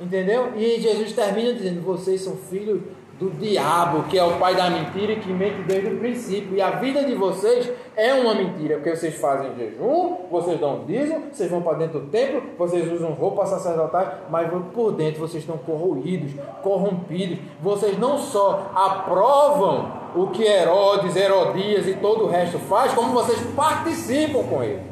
[0.00, 0.52] Entendeu?
[0.56, 2.80] E Jesus termina dizendo: Vocês são filhos
[3.20, 6.56] do diabo, que é o pai da mentira e que mente desde o princípio.
[6.56, 11.24] E a vida de vocês é uma mentira, porque vocês fazem jejum, vocês dão dízimo,
[11.30, 15.58] vocês vão para dentro do templo, vocês usam roupa sacerdotal, mas por dentro vocês estão
[15.58, 17.38] corroídos, corrompidos.
[17.60, 23.38] Vocês não só aprovam o que Herodes, Herodias e todo o resto faz, como vocês
[23.54, 24.90] participam com ele.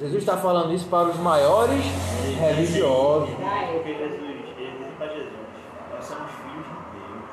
[0.00, 1.84] Jesus está falando isso para os maiores
[2.40, 3.28] religiosos.
[3.28, 5.30] Porque Jesus, ele disse para Jesus,
[5.92, 7.28] nós somos filhos de Deus.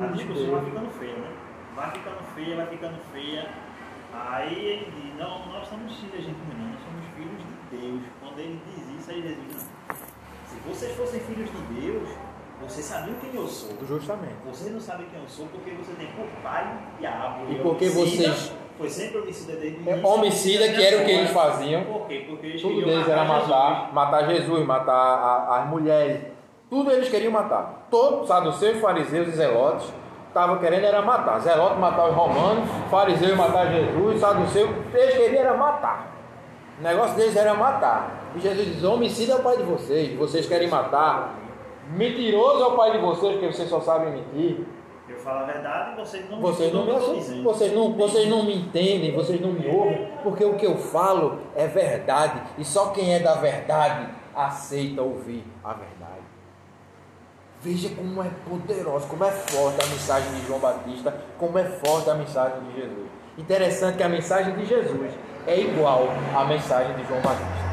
[0.00, 1.30] A discussão vai ficando feia, né?
[1.74, 3.48] Vai ficando feia, vai ficando feia.
[4.14, 8.02] Aí ele diz, não, nós somos filhos de gente não, nós somos filhos de Deus.
[8.20, 9.96] Quando ele diz isso, aí Jesus diz, não.
[10.46, 12.08] Se vocês fossem filhos de Deus,
[12.62, 13.70] Você sabia quem eu sou.
[13.84, 14.36] Justamente.
[14.46, 17.50] Você não sabe quem eu sou porque você tem por pai e diabo.
[17.50, 20.08] E porque homicida, vocês- Foi sempre homicida desde o É, início.
[20.08, 21.82] homicida, que era o que eles faziam.
[21.84, 22.24] Por quê?
[22.28, 23.92] Porque eles Tudo deles era matar matar, Jesus.
[23.94, 26.22] matar Jesus, matar a- as mulheres.
[26.72, 27.86] Tudo eles queriam matar.
[27.90, 29.92] Todos, saduceus, fariseus e zelotes
[30.28, 31.38] estavam querendo era matar.
[31.38, 36.16] Zelote matar os romanos, fariseu matar Jesus, saduceu, eles queriam era matar.
[36.80, 38.32] O negócio deles era matar.
[38.34, 41.34] E Jesus diz: homicida é o pai de vocês, vocês querem matar.
[41.90, 44.64] Mentiroso é o pai de vocês, porque vocês só sabem mentir.
[45.06, 47.12] Eu falo a verdade e vocês não Vocês não, me, escutam o que eu tô
[47.12, 47.42] assustam, dizendo.
[47.42, 51.38] vocês, não, vocês não me entendem, vocês não me ouvem, porque o que eu falo
[51.54, 56.21] é verdade e só quem é da verdade aceita ouvir a verdade.
[57.62, 62.10] Veja como é poderosa, como é forte a mensagem de João Batista, como é forte
[62.10, 63.06] a mensagem de Jesus.
[63.38, 65.12] Interessante que a mensagem de Jesus
[65.46, 67.72] é igual à mensagem de João Batista.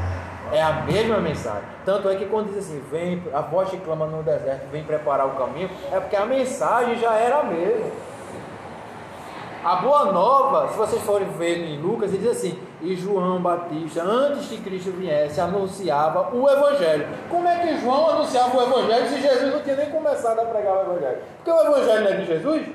[0.51, 1.63] É a mesma mensagem.
[1.85, 5.25] Tanto é que quando diz assim, vem, a voz que clama no deserto, vem preparar
[5.25, 7.87] o caminho, é porque a mensagem já era a mesma.
[9.63, 14.01] A boa nova, se vocês forem ver em Lucas, ele diz assim: e João Batista,
[14.01, 17.05] antes que Cristo viesse, anunciava o Evangelho.
[17.29, 20.77] Como é que João anunciava o Evangelho se Jesus não tinha nem começado a pregar
[20.77, 21.17] o Evangelho?
[21.43, 22.67] Porque o Evangelho não é de Jesus?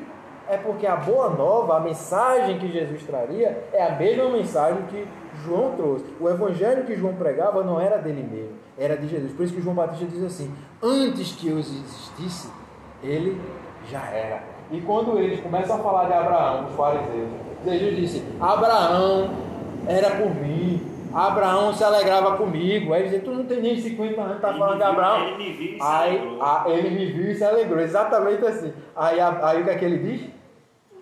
[0.47, 5.09] É porque a boa nova, a mensagem que Jesus traria, é a mesma mensagem que
[5.43, 6.05] João trouxe.
[6.20, 9.32] O Evangelho que João pregava não era dele mesmo, era de Jesus.
[9.32, 12.53] Por isso que João Batista diz assim: antes que eu existisse,
[13.03, 13.41] ele
[13.91, 14.53] já era.
[14.70, 17.28] E quando eles começam a falar de Abraão, os fariseus,
[17.64, 19.30] Jesus disse: Abraão
[19.86, 20.80] era por mim,
[21.14, 22.92] Abraão se alegrava comigo.
[22.92, 24.92] Aí eles dizem: Tu não tem nem 50 anos, tá Ele falando me de viu-
[24.92, 25.20] Abraão.
[25.28, 28.72] Ele me viu e se Aí, a- ele me viu e se alegrou, exatamente assim.
[28.96, 30.30] Aí, a- aí o que é que ele diz?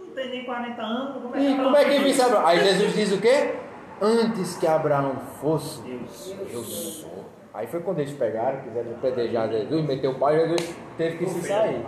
[0.00, 1.22] Não tem nem 40 anos.
[1.22, 2.46] Como é E que como é que Abraão visse Abraão?
[2.46, 3.54] Aí Jesus diz o quê?
[4.00, 6.34] Antes que Abraão fosse, Deus.
[6.52, 7.10] eu sou.
[7.54, 11.42] Aí foi quando eles pegaram, quiseram pedejar Jesus, meteu o pai, Jesus teve que se
[11.46, 11.84] sair.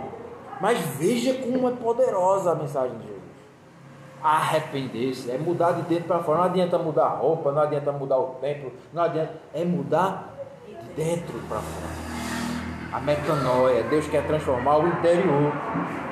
[0.61, 3.15] Mas veja como é poderosa a mensagem de Jesus.
[4.23, 6.39] Arrepender-se, é mudar de dentro para fora.
[6.39, 9.33] Não adianta mudar a roupa, não adianta mudar o templo, não adianta.
[9.53, 10.33] É mudar
[10.67, 11.95] de dentro para fora.
[12.91, 15.51] A metanoia, Deus quer transformar o interior.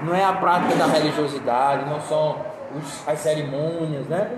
[0.04, 2.36] Não é a prática da religiosidade, não são
[2.78, 4.38] os- as cerimônias, né?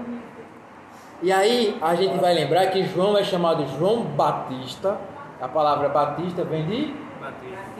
[1.22, 4.98] E aí a gente vai lembrar que João é chamado João Batista.
[5.42, 7.75] A palavra Batista vem de Batista.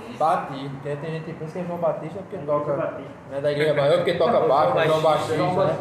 [0.84, 2.76] Tem, tem gente que pensa que é João Batista porque toca.
[3.32, 5.36] Né, da igreja maior porque toca baixo, João Batista.
[5.66, 5.78] né?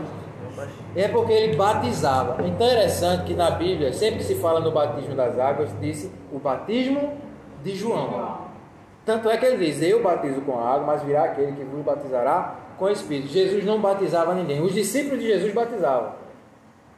[0.94, 2.42] É porque ele batizava.
[2.42, 6.38] É interessante que na Bíblia, sempre que se fala no batismo das águas, disse o
[6.38, 7.14] batismo
[7.62, 8.38] de João.
[9.04, 12.56] Tanto é que ele diz: Eu batizo com água, mas virá aquele que vos batizará
[12.78, 13.28] com o Espírito.
[13.28, 14.62] Jesus não batizava ninguém.
[14.62, 16.12] Os discípulos de Jesus batizavam.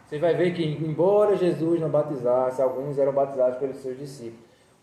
[0.07, 4.39] Você vai ver que, embora Jesus não batizasse, alguns eram batizados pelos seus discípulos.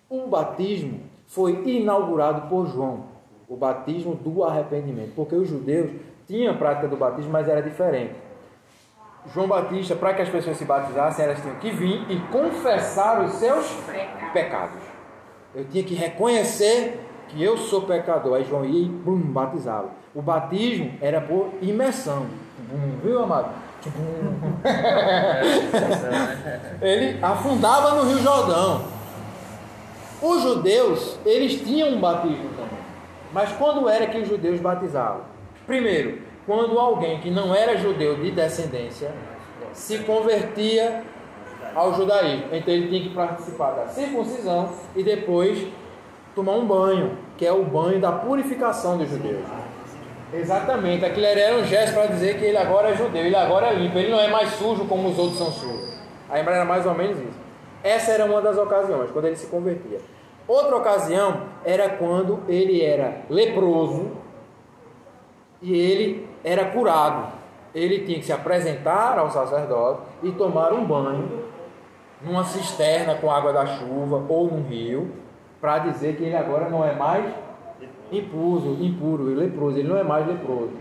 [0.10, 3.06] O batismo foi inaugurado por João,
[3.48, 5.92] o batismo do arrependimento, porque os judeus
[6.28, 8.16] tinham a prática do batismo, mas era diferente.
[9.32, 13.32] João Batista, para que as pessoas se batizassem, elas tinham que vir e confessar os
[13.34, 13.66] seus
[14.34, 14.82] pecados.
[15.56, 17.00] Eu tinha que reconhecer
[17.30, 18.36] que eu sou pecador.
[18.36, 19.92] Aí João ia e bum, batizava.
[20.14, 22.26] O batismo era por imersão.
[22.70, 23.50] Bum, viu, amado?
[23.86, 24.54] Bum.
[26.82, 28.93] Ele afundava no Rio Jordão.
[30.26, 32.80] Os judeus, eles tinham um batismo também.
[33.34, 35.24] Mas quando era que os judeus batizavam?
[35.68, 39.12] Primeiro, quando alguém que não era judeu de descendência
[39.74, 41.04] se convertia
[41.76, 42.46] ao judaísmo.
[42.54, 45.68] Então ele tinha que participar da circuncisão e depois
[46.34, 49.44] tomar um banho, que é o banho da purificação dos judeus.
[50.34, 53.74] Exatamente, aquilo era um gesto para dizer que ele agora é judeu, ele agora é
[53.74, 55.94] limpo, ele não é mais sujo como os outros são sujos.
[56.30, 57.44] A Embra era mais ou menos isso.
[57.84, 60.00] Essa era uma das ocasiões, quando ele se convertia.
[60.48, 64.12] Outra ocasião era quando ele era leproso
[65.62, 67.32] e ele era curado.
[67.74, 71.44] Ele tinha que se apresentar ao sacerdote e tomar um banho
[72.22, 75.12] numa cisterna com água da chuva ou num rio,
[75.60, 77.34] para dizer que ele agora não é mais
[78.12, 80.74] impuro, impuro e leproso, ele não é mais leproso,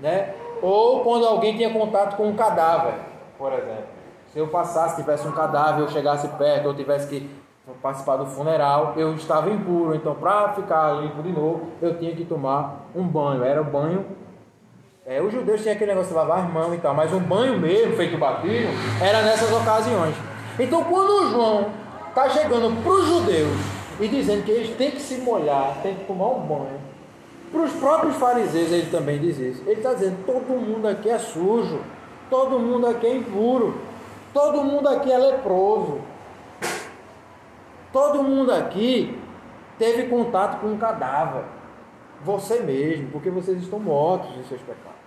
[0.00, 0.34] né?
[0.60, 2.94] Ou quando alguém tinha contato com um cadáver,
[3.38, 3.94] por exemplo.
[4.32, 7.30] Se eu passasse, tivesse um cadáver, eu chegasse perto, ou tivesse que
[7.80, 9.94] participar do funeral, eu estava impuro.
[9.94, 13.42] Então, para ficar limpo de novo, eu tinha que tomar um banho.
[13.42, 14.04] Era o banho.
[15.06, 17.58] É, os judeus tinham aquele negócio de lavar as mãos e tal, mas um banho
[17.58, 18.70] mesmo, feito batismo,
[19.02, 20.14] era nessas ocasiões.
[20.58, 21.66] Então, quando o João
[22.08, 23.58] está chegando para os judeus
[24.00, 26.80] e dizendo que eles têm que se molhar, têm que tomar um banho,
[27.52, 29.62] para os próprios fariseus ele também diz isso.
[29.66, 31.80] Ele está dizendo: todo mundo aqui é sujo,
[32.30, 33.74] todo mundo aqui é impuro,
[34.32, 35.98] todo mundo aqui é leproso,
[37.94, 39.16] todo mundo aqui
[39.78, 41.44] teve contato com um cadáver.
[42.22, 45.04] você mesmo, porque vocês estão mortos em seus pecados.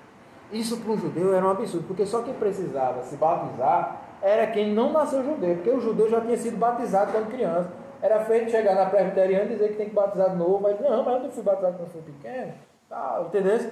[0.52, 4.74] Isso para um judeu era um absurdo, porque só quem precisava se batizar era quem
[4.74, 7.70] não nasceu judeu, porque o judeu já tinha sido batizado quando criança.
[8.02, 11.04] Era feito chegar na presbiteriana e dizer que tem que batizar de novo, mas não,
[11.04, 12.54] mas eu fui batizado quando fui pequeno,
[12.88, 13.72] tá, entendeu?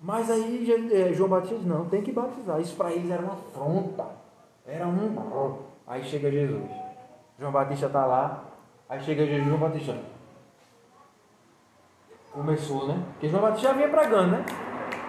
[0.00, 2.60] Mas aí eh, João Batista não, tem que batizar.
[2.60, 4.04] Isso para eles era uma afronta,
[4.66, 5.58] era um...
[5.86, 6.85] Aí chega Jesus.
[7.38, 8.44] João Batista está lá,
[8.88, 9.94] aí chega Jesus, João Batista.
[12.32, 12.98] Começou, né?
[13.12, 14.44] Porque João Batista já vinha pregando, né?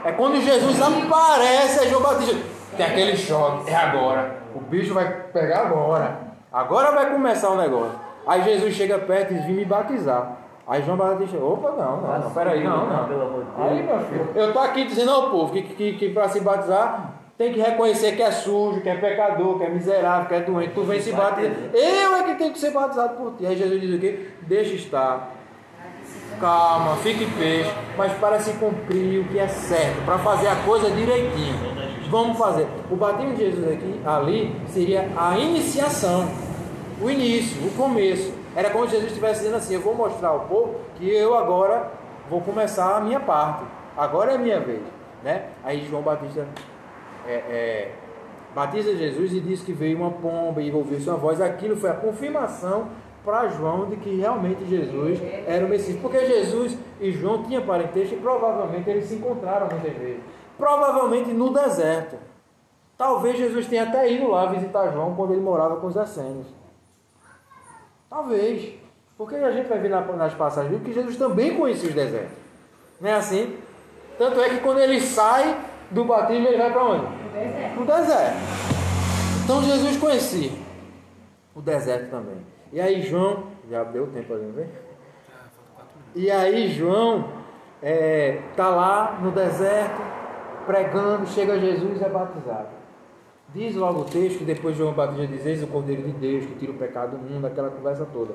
[0.03, 2.35] É quando Jesus aparece, é João Batista.
[2.75, 4.41] Tem aquele choque, é agora.
[4.53, 6.19] O bicho vai pegar agora.
[6.51, 7.97] Agora vai começar o negócio.
[8.25, 10.37] Aí Jesus chega perto e diz: Vim me batizar.
[10.67, 13.05] Aí João Batista, opa, não, não, não, peraí, não, não.
[13.57, 17.13] Aí, meu filho, eu tô aqui dizendo ao povo que, que, que para se batizar
[17.37, 20.73] tem que reconhecer que é sujo, que é pecador, que é miserável, que é doente.
[20.73, 21.53] Tu vem se batizar.
[21.71, 23.45] Eu é que tenho que ser batizado por ti.
[23.45, 24.29] Aí Jesus diz o quê?
[24.41, 25.33] Deixa estar.
[26.39, 30.89] Calma, fique peixe, mas para se cumprir o que é certo, para fazer a coisa
[30.91, 31.55] direitinho.
[32.09, 32.67] Vamos fazer.
[32.89, 36.29] O batismo de Jesus aqui, ali, seria a iniciação,
[37.01, 38.33] o início, o começo.
[38.55, 41.91] Era como se Jesus estivesse dizendo assim: Eu vou mostrar ao povo que eu agora
[42.29, 43.63] vou começar a minha parte.
[43.95, 44.81] Agora é a minha vez.
[45.23, 45.45] Né?
[45.63, 46.47] Aí João Batista
[47.27, 47.91] é, é,
[48.55, 51.41] batiza Jesus e diz que veio uma pomba e ouviu sua voz.
[51.41, 52.87] Aquilo foi a confirmação
[53.23, 55.99] para João de que realmente Jesus era o Messias.
[55.99, 60.21] Porque Jesus e João tinham parentesco e provavelmente eles se encontraram muitas vezes.
[60.57, 62.15] Provavelmente no deserto.
[62.97, 66.47] Talvez Jesus tenha até ido lá visitar João quando ele morava com os essênios.
[68.09, 68.73] Talvez.
[69.17, 72.37] Porque a gente vai ver nas passagens que Jesus também conhecia os desertos.
[73.01, 73.57] Não é assim?
[74.17, 75.59] Tanto é que quando ele sai
[75.91, 77.16] do batismo, ele vai para onde?
[77.73, 78.37] Para o deserto.
[79.43, 80.51] Então Jesus conhecia
[81.55, 82.37] o deserto também.
[82.71, 84.67] E aí João, já deu tempo ali, não vem?
[86.15, 87.29] E aí João
[87.81, 90.01] é, tá lá no deserto,
[90.65, 92.67] pregando, chega Jesus e é batizado.
[93.53, 96.55] Diz logo o texto que depois João Batista diz: Eis o Cordeiro de Deus que
[96.55, 98.33] tira o pecado do mundo, aquela conversa toda.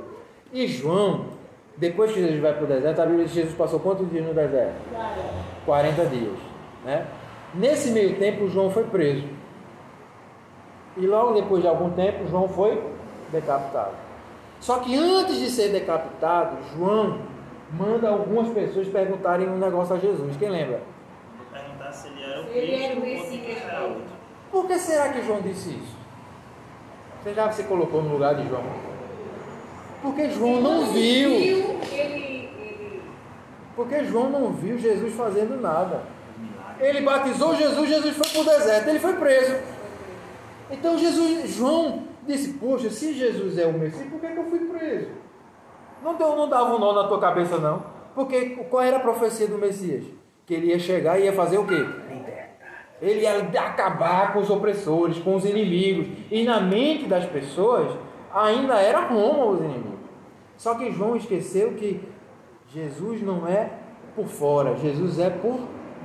[0.53, 1.27] E João,
[1.77, 4.25] depois que Jesus vai para o deserto, a Bíblia diz que Jesus passou quantos dias
[4.25, 4.75] no deserto?
[5.67, 6.39] 40 dias.
[6.85, 7.07] Né?
[7.55, 9.27] Nesse meio tempo, João foi preso.
[10.97, 12.83] E logo depois de algum tempo, João foi
[13.31, 13.93] decapitado.
[14.61, 17.19] Só que antes de ser decapitado, João
[17.73, 20.37] manda algumas pessoas perguntarem um negócio a Jesus.
[20.37, 20.83] Quem lembra?
[21.53, 23.59] Perguntar se ele era o Ele era o Messias.
[24.51, 25.97] Por que será que João disse isso?
[27.23, 28.63] Você já se colocou no lugar de João?
[30.03, 31.79] Porque João não viu.
[33.75, 36.03] Porque João não viu Jesus fazendo nada.
[36.83, 39.55] Ele batizou Jesus, Jesus foi para o deserto, ele foi preso.
[40.69, 44.59] Então Jesus, João disse, poxa, se Jesus é o Messias, por que, que eu fui
[44.61, 45.09] preso?
[46.03, 47.85] Não, deu, não dava um nó na tua cabeça, não.
[48.15, 50.05] Porque qual era a profecia do Messias?
[50.45, 51.87] Que ele ia chegar e ia fazer o quê?
[53.01, 56.09] Ele ia acabar com os opressores, com os inimigos.
[56.31, 57.97] E na mente das pessoas,
[58.35, 60.01] ainda era Roma os inimigos.
[60.57, 62.01] Só que João esqueceu que
[62.69, 63.71] Jesus não é
[64.15, 65.61] por fora, Jesus é por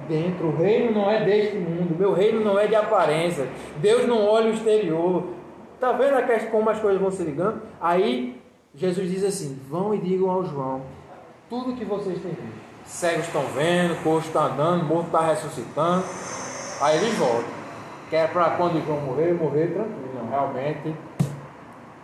[0.07, 0.47] dentro.
[0.47, 3.47] O reino não é deste mundo, meu reino não é de aparência.
[3.77, 5.23] Deus não olha o exterior.
[5.75, 6.15] Está vendo
[6.49, 7.61] como as coisas vão se ligando?
[7.79, 8.41] Aí
[8.73, 10.81] Jesus diz assim: vão e digam ao João
[11.49, 12.67] tudo que vocês têm visto.
[12.85, 16.03] Cegos estão vendo, coxo está andando, morto está ressuscitando.
[16.81, 17.57] Aí eles voltam.
[18.09, 20.95] Que é para quando João morrer, morrer tranquilo, realmente.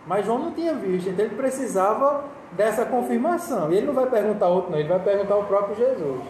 [0.06, 3.72] Mas João não tinha visto, então ele precisava dessa confirmação.
[3.72, 6.20] E ele não vai perguntar outro, não, ele vai perguntar o próprio Jesus.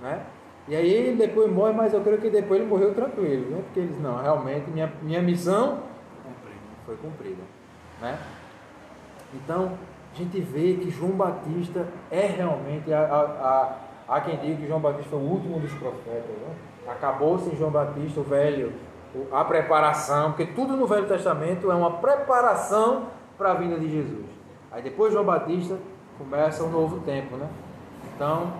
[0.00, 0.20] Né?
[0.68, 3.62] E aí ele depois morre, mas eu creio que depois ele morreu tranquilo, né?
[3.64, 5.78] porque eles, não, realmente minha, minha missão
[6.84, 7.42] foi cumprida.
[8.00, 8.18] Né?
[9.34, 9.72] Então,
[10.12, 13.76] a gente vê que João Batista é realmente, há, há,
[14.08, 16.36] há quem diga que João Batista foi o último dos profetas.
[16.36, 16.54] Né?
[16.88, 18.72] Acabou-se João Batista o velho,
[19.32, 23.06] a preparação, porque tudo no Velho Testamento é uma preparação
[23.38, 24.26] para a vinda de Jesus.
[24.70, 25.78] Aí depois de João Batista
[26.18, 27.48] começa um novo tempo, né?
[28.14, 28.52] Então,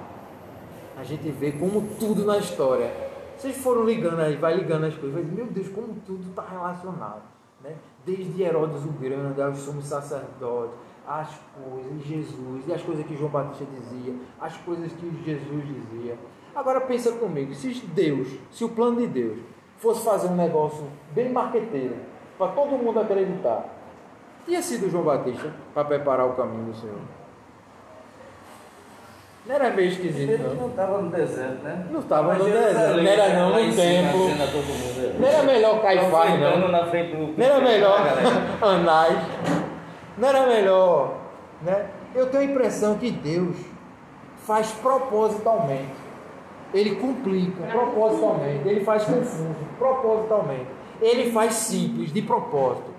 [0.97, 2.91] a gente vê como tudo na história.
[3.37, 7.23] Vocês foram ligando aí, vai ligando as coisas, vai, meu Deus, como tudo está relacionado.
[7.63, 7.75] Né?
[8.05, 10.75] Desde Herodes o Grande, aos sumos sacerdotes,
[11.07, 16.19] as coisas, Jesus, e as coisas que João Batista dizia, as coisas que Jesus dizia.
[16.55, 19.39] Agora pensa comigo, se Deus, se o plano de Deus
[19.77, 20.85] fosse fazer um negócio
[21.15, 21.97] bem marqueteiro,
[22.39, 23.67] para todo mundo acreditar,
[24.47, 27.01] tinha sido João Batista para preparar o caminho do Senhor.
[29.47, 31.87] Não era meio esquisito, Ele não estava no deserto, né?
[31.89, 34.29] Não estava no deserto, não era não, no templo.
[35.21, 36.69] Não era melhor Caifás, não.
[36.69, 37.39] Na frente do...
[37.39, 38.01] Não era melhor
[38.61, 39.19] Anás.
[40.19, 41.15] Não era melhor,
[41.63, 41.87] né?
[42.13, 43.57] Eu tenho a impressão que Deus
[44.39, 45.95] faz propositalmente.
[46.75, 48.67] Ele complica propositalmente.
[48.67, 50.67] Ele faz confuso propositalmente.
[51.01, 52.91] Ele faz simples de propósito.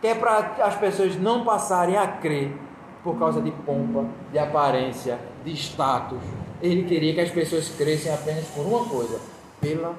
[0.00, 2.52] Que é para as pessoas não passarem a crer
[3.04, 6.22] por causa de pompa, de aparência, de status.
[6.62, 9.20] Ele queria que as pessoas crescem apenas por uma coisa:
[9.60, 9.94] pela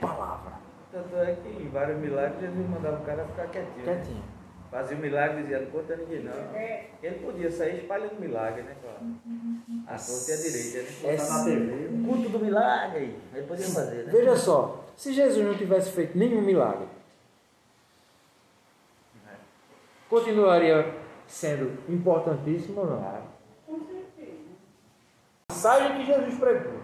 [0.00, 0.52] palavra.
[0.90, 3.84] Tanto é que em vários milagres Jesus mandava o cara ficar quietinho.
[3.84, 4.38] Quietinho.
[4.70, 6.32] Fazia o milagre e dizia, não conta ninguém não.
[7.02, 8.76] Ele podia sair espalhando milagre, né?
[8.82, 8.98] Claro.
[9.86, 11.14] A torta e a direita, né?
[11.14, 11.88] É na TV.
[11.94, 13.18] O culto do milagre aí.
[13.34, 14.12] Ele podia fazer, né?
[14.12, 16.86] Veja só, se Jesus não tivesse feito nenhum milagre,
[20.10, 20.97] continuaria
[21.28, 23.22] sendo importantíssimo ou não?
[23.66, 24.38] Com certeza.
[25.50, 26.78] A mensagem que Jesus pregou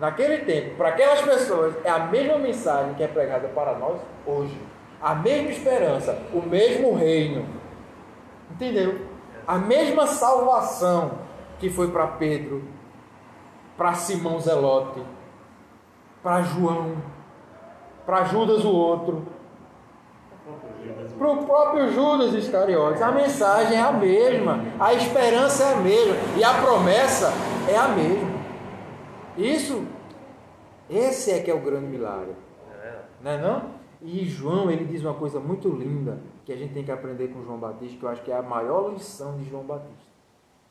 [0.00, 4.58] naquele tempo, para aquelas pessoas, é a mesma mensagem que é pregada para nós hoje.
[5.00, 7.46] A mesma esperança, o mesmo reino.
[8.50, 9.06] Entendeu?
[9.46, 11.18] A mesma salvação
[11.58, 12.64] que foi para Pedro,
[13.76, 15.02] para Simão Zelote,
[16.22, 16.96] para João,
[18.04, 19.26] para Judas o outro,
[21.18, 23.02] para o próprio Judas Iscariotes.
[23.02, 27.32] A mensagem é a mesma, a esperança é a mesma e a promessa
[27.68, 28.36] é a mesma.
[29.36, 29.84] Isso,
[30.88, 32.34] esse é que é o grande milagre.
[33.22, 33.76] Não é não?
[34.00, 37.42] E João, ele diz uma coisa muito linda que a gente tem que aprender com
[37.42, 40.06] João Batista, que eu acho que é a maior lição de João Batista.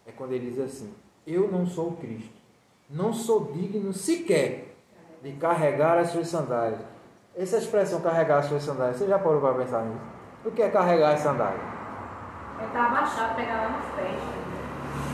[0.05, 0.93] É quando ele diz assim:
[1.25, 2.33] Eu não sou o Cristo,
[2.89, 4.75] não sou digno sequer
[5.21, 6.79] de carregar as suas sandálias.
[7.37, 9.99] Essa expressão carregar as suas sandálias, você já parou para pensar nisso?
[10.45, 11.59] O que é carregar as sandálias?
[12.59, 14.21] Ele tá abaixado, pegar lá nos pés.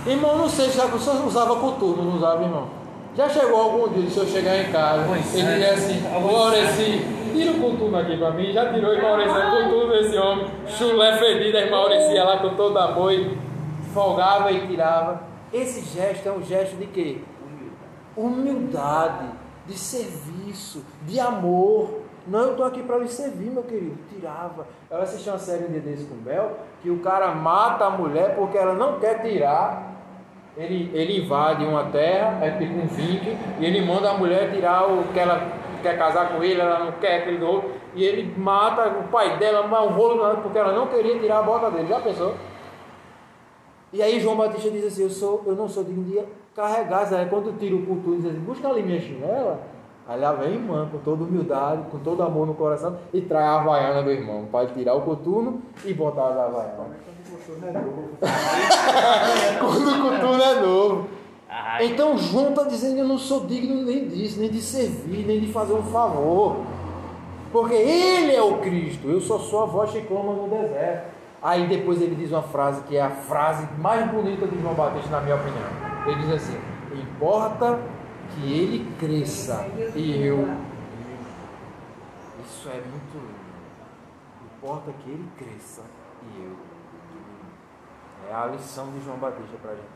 [0.06, 2.70] Irmão, não sei se já você usava coturno, não usava, irmão?
[3.16, 5.54] Já chegou algum dia, se eu chegar em casa, Pois ele é.
[5.56, 9.92] dizer assim, Maureci, tira o coturno aqui pra mim, já tirou e Maureci, o coturno
[9.92, 13.36] desse homem, chulé fedido, aí Maureci ia lá com todo amor e
[13.94, 15.22] folgava e tirava.
[15.52, 17.22] Esse gesto é um gesto de quê?
[18.16, 19.26] Humildade,
[19.66, 22.01] de serviço, de amor.
[22.28, 23.98] Não, eu estou aqui para lhe servir, meu querido.
[24.10, 24.68] Tirava.
[24.90, 28.58] Eu assisti uma série dia desse com Bel, que o cara mata a mulher porque
[28.58, 29.90] ela não quer tirar.
[30.56, 34.86] Ele, ele invade uma terra, é tipo um vinque, e ele manda a mulher tirar
[34.86, 38.88] o que ela quer casar com ele, ela não quer aquele outro, e ele mata
[38.90, 41.88] o pai dela, mas um rolo porque ela não queria tirar a bota dele.
[41.88, 42.36] Já pensou?
[43.94, 46.22] E aí João Batista diz assim, eu, sou, eu não sou digno de
[46.56, 47.30] carregar, sabe?
[47.30, 49.62] quando tira o culto, diz assim, busca ali minha chinela,
[50.08, 53.46] aí lá vem a irmã, com toda humildade, com todo amor no coração, e traz
[53.46, 56.98] a havaiana do irmão, para tirar o coturno e botar as havaianas.
[59.60, 61.08] Quando o coturno é novo.
[61.82, 65.52] Então João está dizendo, eu não sou digno nem disso, nem de servir, nem de
[65.52, 66.58] fazer um favor.
[67.52, 71.12] Porque ele é o Cristo, eu só sou a voz que clama no deserto.
[71.42, 75.10] Aí depois ele diz uma frase que é a frase mais bonita de João Batista,
[75.10, 75.68] na minha opinião.
[76.06, 76.58] Ele diz assim:
[76.94, 77.80] Importa
[78.34, 80.48] que ele cresça e eu.
[82.46, 83.42] Isso é muito lindo.
[84.58, 85.82] Importa que ele cresça
[86.24, 86.56] e eu.
[88.30, 89.88] É a lição de João Batista para a gente.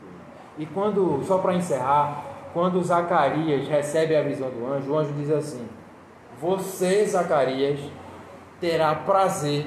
[0.58, 5.30] E quando, só para encerrar, quando Zacarias recebe a visão do anjo, o anjo diz
[5.30, 5.66] assim:
[6.40, 7.80] Você, Zacarias,
[8.60, 9.66] terá prazer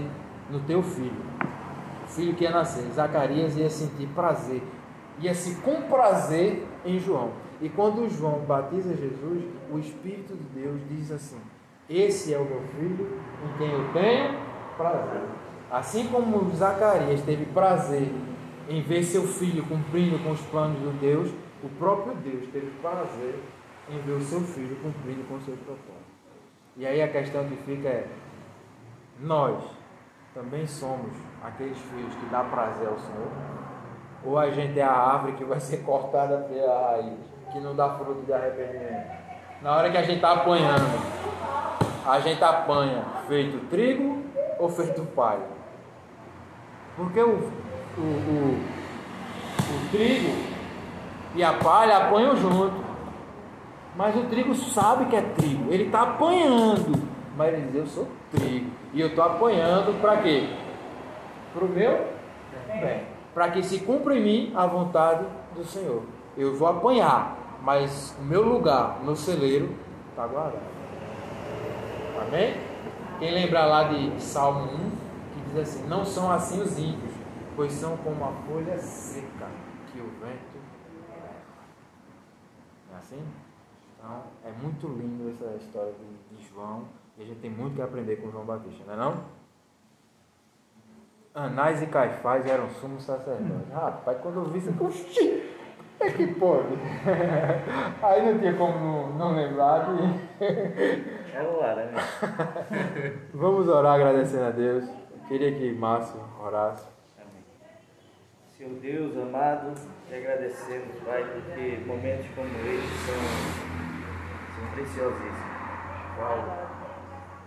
[0.49, 1.30] no teu filho.
[2.03, 2.84] O filho que ia nascer.
[2.91, 4.63] Zacarias ia sentir prazer,
[5.20, 7.32] ia se comprazer em João.
[7.62, 11.39] E quando João batiza Jesus, o Espírito de Deus diz assim:
[11.89, 14.39] Esse é o meu filho em quem eu tenho
[14.78, 15.24] prazer.
[15.70, 18.10] Assim como Zacarias teve prazer
[18.70, 21.30] em ver seu filho cumprindo com os planos de Deus,
[21.64, 23.39] o próprio Deus teve prazer
[23.89, 26.10] em ver o seu filho cumprindo com o seu propósito.
[26.78, 28.07] E aí a questão que fica é:
[29.20, 29.62] nós
[30.34, 31.12] também somos
[31.43, 33.32] aqueles filhos que dá prazer ao Senhor?
[34.24, 37.20] Ou a gente é a árvore que vai ser cortada pela raiz,
[37.51, 39.11] que não dá fruto de arrependimento?
[39.61, 40.85] Na hora que a gente está apanhando,
[42.05, 44.23] a gente apanha feito trigo
[44.57, 45.47] ou feito palha?
[46.95, 47.51] Porque o,
[47.97, 48.59] o, o,
[49.75, 50.59] o trigo
[51.35, 52.89] e a palha apanham junto.
[53.95, 55.71] Mas o trigo sabe que é trigo.
[55.71, 57.07] Ele está apanhando.
[57.35, 58.71] Mas ele diz, eu sou trigo.
[58.93, 60.49] E eu estou apanhando para quê?
[61.53, 62.07] Para o meu
[62.81, 63.03] bem.
[63.33, 65.25] Para que se cumpra em mim a vontade
[65.55, 66.03] do Senhor.
[66.37, 67.37] Eu vou apanhar.
[67.62, 69.76] Mas o meu lugar no celeiro
[70.10, 70.64] está guardado.
[72.22, 72.53] Amém?
[73.20, 74.78] Quem lembrar lá de Salmo 1,
[75.34, 77.14] que diz assim: Não são assim os ímpios,
[77.55, 79.47] pois são como a folha seca
[79.91, 80.57] que o vento
[81.10, 81.34] leva.
[82.93, 83.24] É assim?
[83.97, 86.86] Então, é muito lindo essa história de, João,
[87.18, 89.39] e a gente tem muito que aprender com João Batista, não é não?
[91.36, 93.72] Anás e Caifás eram sumos sacerdotes.
[93.74, 95.59] Rapaz, quando eu vi isso, eu, "Oxi,
[95.99, 96.75] É que pode.
[98.01, 100.45] Aí não tinha como não, não lembrar de.
[101.35, 101.97] É o laranja.
[103.33, 104.85] Vamos orar agradecendo a Deus.
[104.87, 106.87] Eu queria que Márcio orasse.
[107.17, 107.43] Amém.
[108.57, 109.73] Senhor Deus amado,
[110.07, 113.15] te agradecemos, Pai, porque momentos como estes são,
[114.55, 115.49] são preciosíssimos.
[116.15, 116.69] Qual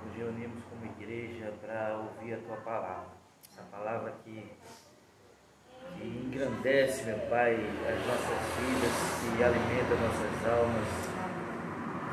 [0.05, 3.23] nos reunimos como igreja para ouvir a tua palavra.
[3.51, 4.51] Essa palavra que,
[5.99, 10.89] que engrandece, meu Pai, as nossas vidas, que alimenta nossas almas,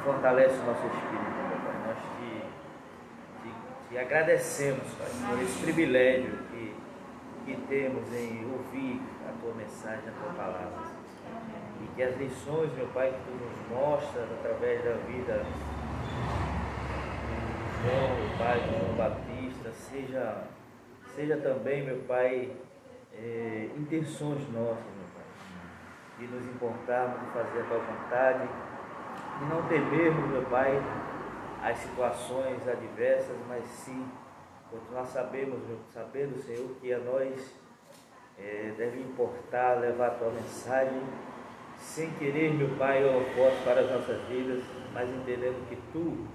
[0.03, 1.75] fortalece o nosso espírito, meu Pai.
[1.87, 6.75] Nós te, te, te agradecemos, Pai, por esse privilégio que,
[7.45, 10.99] que temos em ouvir a tua mensagem, a tua palavra.
[11.81, 15.79] E que as lições, meu Pai, que tu nos mostras através da vida de
[17.81, 20.43] João, meu Pai, de João Batista, seja,
[21.15, 22.51] seja também, meu Pai,
[23.21, 25.23] eh, intenções nossas, meu Pai,
[26.17, 28.49] de nos importarmos de fazer a tua vontade,
[29.39, 30.81] de não temermos, meu Pai,
[31.61, 34.05] as situações adversas, mas sim
[34.71, 37.53] continuar sabemos, meu, sabendo, Senhor, que a nós
[38.37, 41.01] eh, deve importar levar a tua mensagem
[41.77, 44.63] sem querer, meu Pai, holofote para as nossas vidas,
[44.93, 46.25] mas entendendo que Tu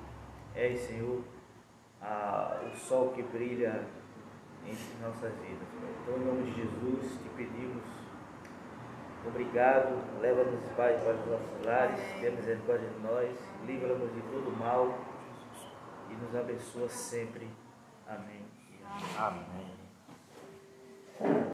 [0.55, 1.23] és, Senhor,
[2.01, 3.85] a, o sol que brilha
[4.67, 5.69] entre nossas vidas.
[6.03, 7.83] Então, em nome de Jesus, te pedimos,
[9.27, 14.99] obrigado, leva-nos, Pai, para os nossos lares, tenha misericórdia de nós, livra-nos de todo mal
[16.11, 17.49] e nos abençoa sempre.
[18.07, 18.45] Amém.
[19.19, 19.85] Amém.